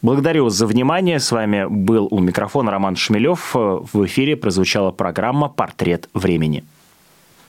Благодарю 0.01 0.49
за 0.49 0.67
внимание. 0.67 1.19
С 1.19 1.31
вами 1.31 1.65
был 1.67 2.07
у 2.11 2.19
микрофона 2.19 2.71
Роман 2.71 2.95
Шмелев. 2.95 3.55
В 3.55 4.05
эфире 4.05 4.35
прозвучала 4.35 4.91
программа 4.91 5.49
«Портрет 5.49 6.09
времени». 6.13 6.63